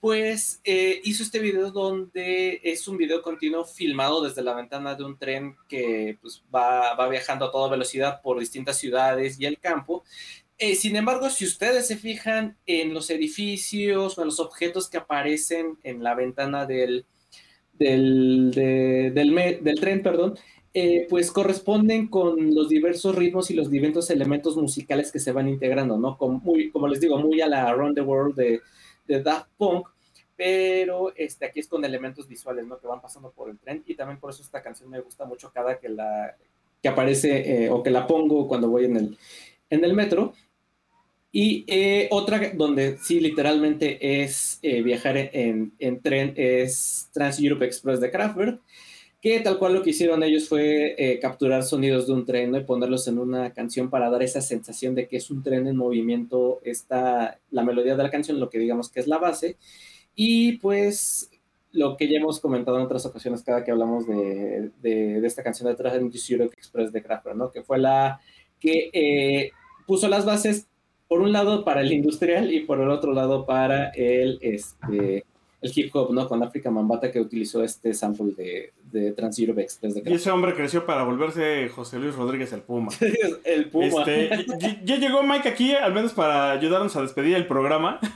[0.00, 5.04] pues eh, hizo este video donde es un video continuo filmado desde la ventana de
[5.04, 10.04] un tren que pues, va, viajando a toda velocidad por distintas ciudades y el campo.
[10.58, 14.98] Eh, sin embargo, si ustedes se fijan en los edificios o en los objetos que
[14.98, 17.04] aparecen en la ventana del,
[17.74, 20.38] del, del, tren, perdón,
[20.72, 25.48] eh, pues corresponden con los diversos ritmos y los diversos elementos musicales que se van
[25.48, 26.16] integrando, ¿no?
[26.16, 28.60] Como, muy, como les digo, muy a la Around the World de,
[29.06, 29.88] de Daft Punk,
[30.36, 32.78] pero este, aquí es con elementos visuales, ¿no?
[32.78, 35.50] Que van pasando por el tren y también por eso esta canción me gusta mucho
[35.52, 36.36] cada que la
[36.82, 39.18] que aparece eh, o que la pongo cuando voy en el,
[39.70, 40.34] en el metro.
[41.32, 47.64] Y eh, otra donde sí literalmente es eh, viajar en, en, tren es Trans Europe
[47.64, 48.60] Express de Kraftwerk,
[49.26, 53.08] que tal cual lo que hicieron ellos fue capturar sonidos de un tren y ponerlos
[53.08, 57.40] en una canción para dar esa sensación de que es un tren en movimiento, está
[57.50, 59.56] la melodía de la canción, lo que digamos que es la base,
[60.14, 61.28] y pues
[61.72, 65.66] lo que ya hemos comentado en otras ocasiones cada que hablamos de, de, esta canción
[65.66, 65.82] de
[66.28, 67.50] Europe Express de Kraftwerk, ¿no?
[67.50, 68.20] Que fue la
[68.60, 69.50] que eh,
[69.88, 70.68] puso las bases,
[71.08, 75.24] por un lado, para el industrial y por el otro lado para el, este,
[75.66, 76.28] el hip hop, ¿no?
[76.28, 80.30] Con África Mambata que utilizó este sample de, de Trans Europe Express de Y ese
[80.30, 82.92] hombre creció para volverse José Luis Rodríguez el Puma.
[83.44, 84.04] el Puma.
[84.06, 84.46] Este,
[84.84, 88.00] ya llegó Mike aquí, al menos para ayudarnos a despedir el programa.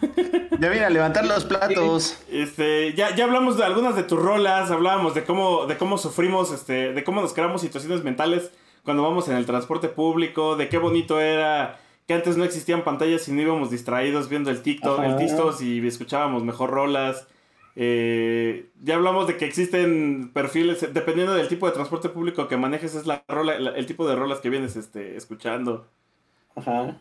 [0.60, 2.18] Ya viene a levantar los platos.
[2.30, 6.52] Este, ya, ya hablamos de algunas de tus rolas, hablábamos de cómo, de cómo sufrimos,
[6.52, 8.50] este, de cómo nos creamos situaciones mentales
[8.84, 13.28] cuando vamos en el transporte público, de qué bonito era que antes no existían pantallas
[13.28, 17.28] y no íbamos distraídos viendo el TikTok, el TikTok y escuchábamos mejor rolas.
[17.82, 22.94] Eh, ya hablamos de que existen perfiles, dependiendo del tipo de transporte público que manejes,
[22.94, 25.88] es la rola, el tipo de rolas que vienes este, escuchando.
[26.54, 27.00] Ajá.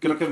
[0.00, 0.24] Creo que.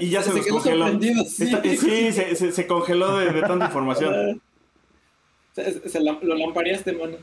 [0.00, 0.98] Y, ya se, nos congeló.
[1.26, 2.12] Sí,
[2.52, 4.40] se, congeló de, tanta información.
[5.52, 7.18] Se, lo lampareaste, mano.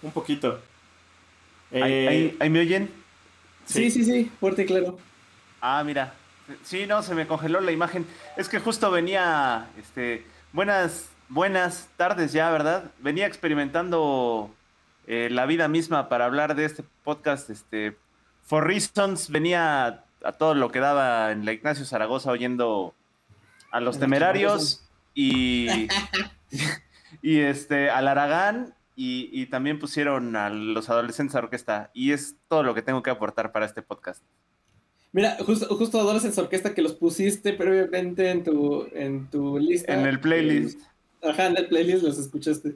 [0.00, 0.58] Un poquito.
[1.70, 2.88] ¿Ahí, ahí, me oyen?
[3.66, 4.96] Sí, sí, sí, fuerte y claro.
[5.60, 6.14] Ah, mira.
[6.62, 8.06] Sí, no, se me congeló la imagen.
[8.36, 12.90] Es que justo venía, este, buenas, buenas tardes ya, ¿verdad?
[12.98, 14.54] Venía experimentando
[15.06, 17.96] eh, la vida misma para hablar de este podcast, este,
[18.44, 22.94] For Reasons, venía a todo lo que daba en la Ignacio Zaragoza oyendo
[23.70, 24.84] a los temerarios
[25.14, 25.88] y,
[27.22, 32.36] y este, al Aragán y, y también pusieron a los adolescentes a orquesta y es
[32.48, 34.22] todo lo que tengo que aportar para este podcast.
[35.16, 39.94] Mira, justo, justo Adolescents Orquesta que los pusiste previamente en tu, en tu lista.
[39.94, 40.78] En el playlist.
[41.22, 42.74] Ajá, en el playlist los escuchaste.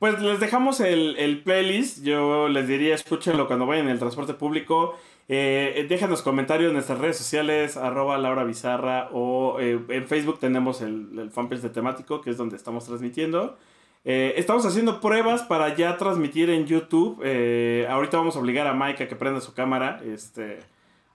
[0.00, 2.02] Pues les dejamos el, playlist.
[2.02, 4.96] Yo les diría, escúchenlo cuando vayan en el transporte público.
[5.28, 10.80] Eh, déjanos comentarios en nuestras redes sociales, arroba Laura Bizarra, o eh, en Facebook tenemos
[10.80, 13.56] el, el, fanpage de temático, que es donde estamos transmitiendo.
[14.04, 17.20] Eh, estamos haciendo pruebas para ya transmitir en YouTube.
[17.22, 20.02] Eh, ahorita vamos a obligar a Mike a que prenda su cámara.
[20.04, 20.58] Este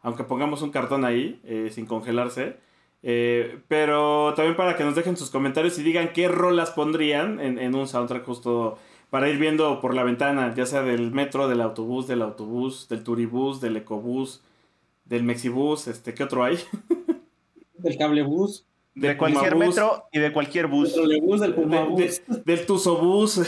[0.05, 2.57] aunque pongamos un cartón ahí, eh, sin congelarse.
[3.01, 7.75] Eh, pero también para que nos dejen sus comentarios y digan qué rolas pondrían en,
[7.75, 8.77] un soundtrack justo
[9.09, 13.03] para ir viendo por la ventana, ya sea del metro, del autobús, del autobús, del
[13.03, 14.43] turibús, del ecobús,
[15.05, 16.59] del mexibús, este, ¿qué otro hay?
[17.77, 18.67] del cablebús.
[18.93, 20.95] De, cualquier metro y de cualquier bus.
[20.95, 22.21] Del bus, del Pumabús.
[22.45, 23.41] del Tuzobús.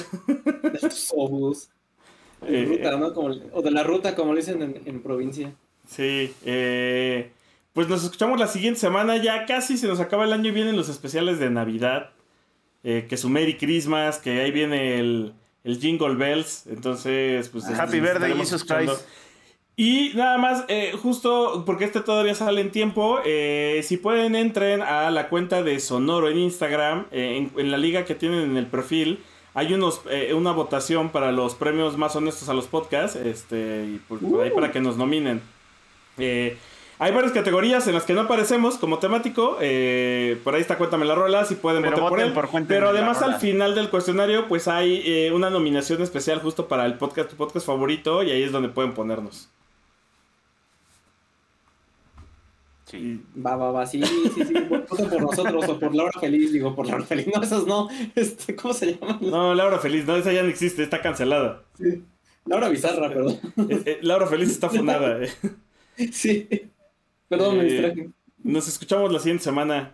[2.47, 2.84] Eh,
[3.53, 5.53] o de la ruta, como le dicen en provincia.
[5.88, 7.31] Sí, eh,
[7.73, 9.17] pues nos escuchamos la siguiente semana.
[9.17, 12.11] Ya casi se nos acaba el año y vienen los especiales de Navidad.
[12.83, 15.33] Eh, que su Merry Christmas, que ahí viene el,
[15.63, 16.67] el Jingle Bells.
[16.67, 17.65] Entonces, pues.
[17.65, 19.01] Happy Birthday, Jesus Christ.
[19.75, 24.81] Y nada más, eh, justo porque este todavía sale en tiempo, eh, si pueden entren
[24.81, 29.19] a la cuenta de Sonoro en Instagram, en, la liga que tienen en el perfil,
[29.53, 30.01] hay unos
[30.33, 34.71] una votación para los premios más honestos a los podcasts, este, y por ahí para
[34.71, 35.41] que nos nominen.
[36.18, 36.57] Eh,
[36.99, 39.57] hay varias categorías en las que no aparecemos como temático.
[39.61, 42.34] Eh, por ahí está Cuéntame la rola, si pueden votar por él.
[42.68, 46.95] Pero además al final del cuestionario pues hay eh, una nominación especial justo para el
[46.95, 49.49] podcast, tu podcast favorito y ahí es donde pueden ponernos.
[52.86, 53.22] Sí.
[53.45, 54.53] Va, va, va, sí, sí, sí.
[54.70, 57.28] Voten por nosotros o por Laura Feliz, digo, por Laura Feliz.
[57.36, 57.89] No, esos no.
[58.15, 59.20] Este, ¿Cómo se llaman?
[59.22, 61.63] No, Laura Feliz, no, esa ya no existe, está cancelada.
[61.78, 62.01] Sí.
[62.45, 63.39] Laura Bizarra, perdón.
[63.70, 65.22] Eh, eh, Laura Feliz está funada.
[65.22, 65.30] eh.
[66.12, 66.48] Sí.
[67.28, 68.10] Perdón, me Eh, distraje.
[68.43, 69.93] Nos escuchamos la siguiente semana.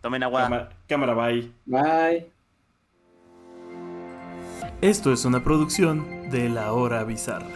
[0.00, 0.42] Tomen agua.
[0.42, 1.52] Cámara, cámara bye.
[1.66, 2.26] Bye.
[4.80, 7.46] Esto es una producción de La Hora Bizarra.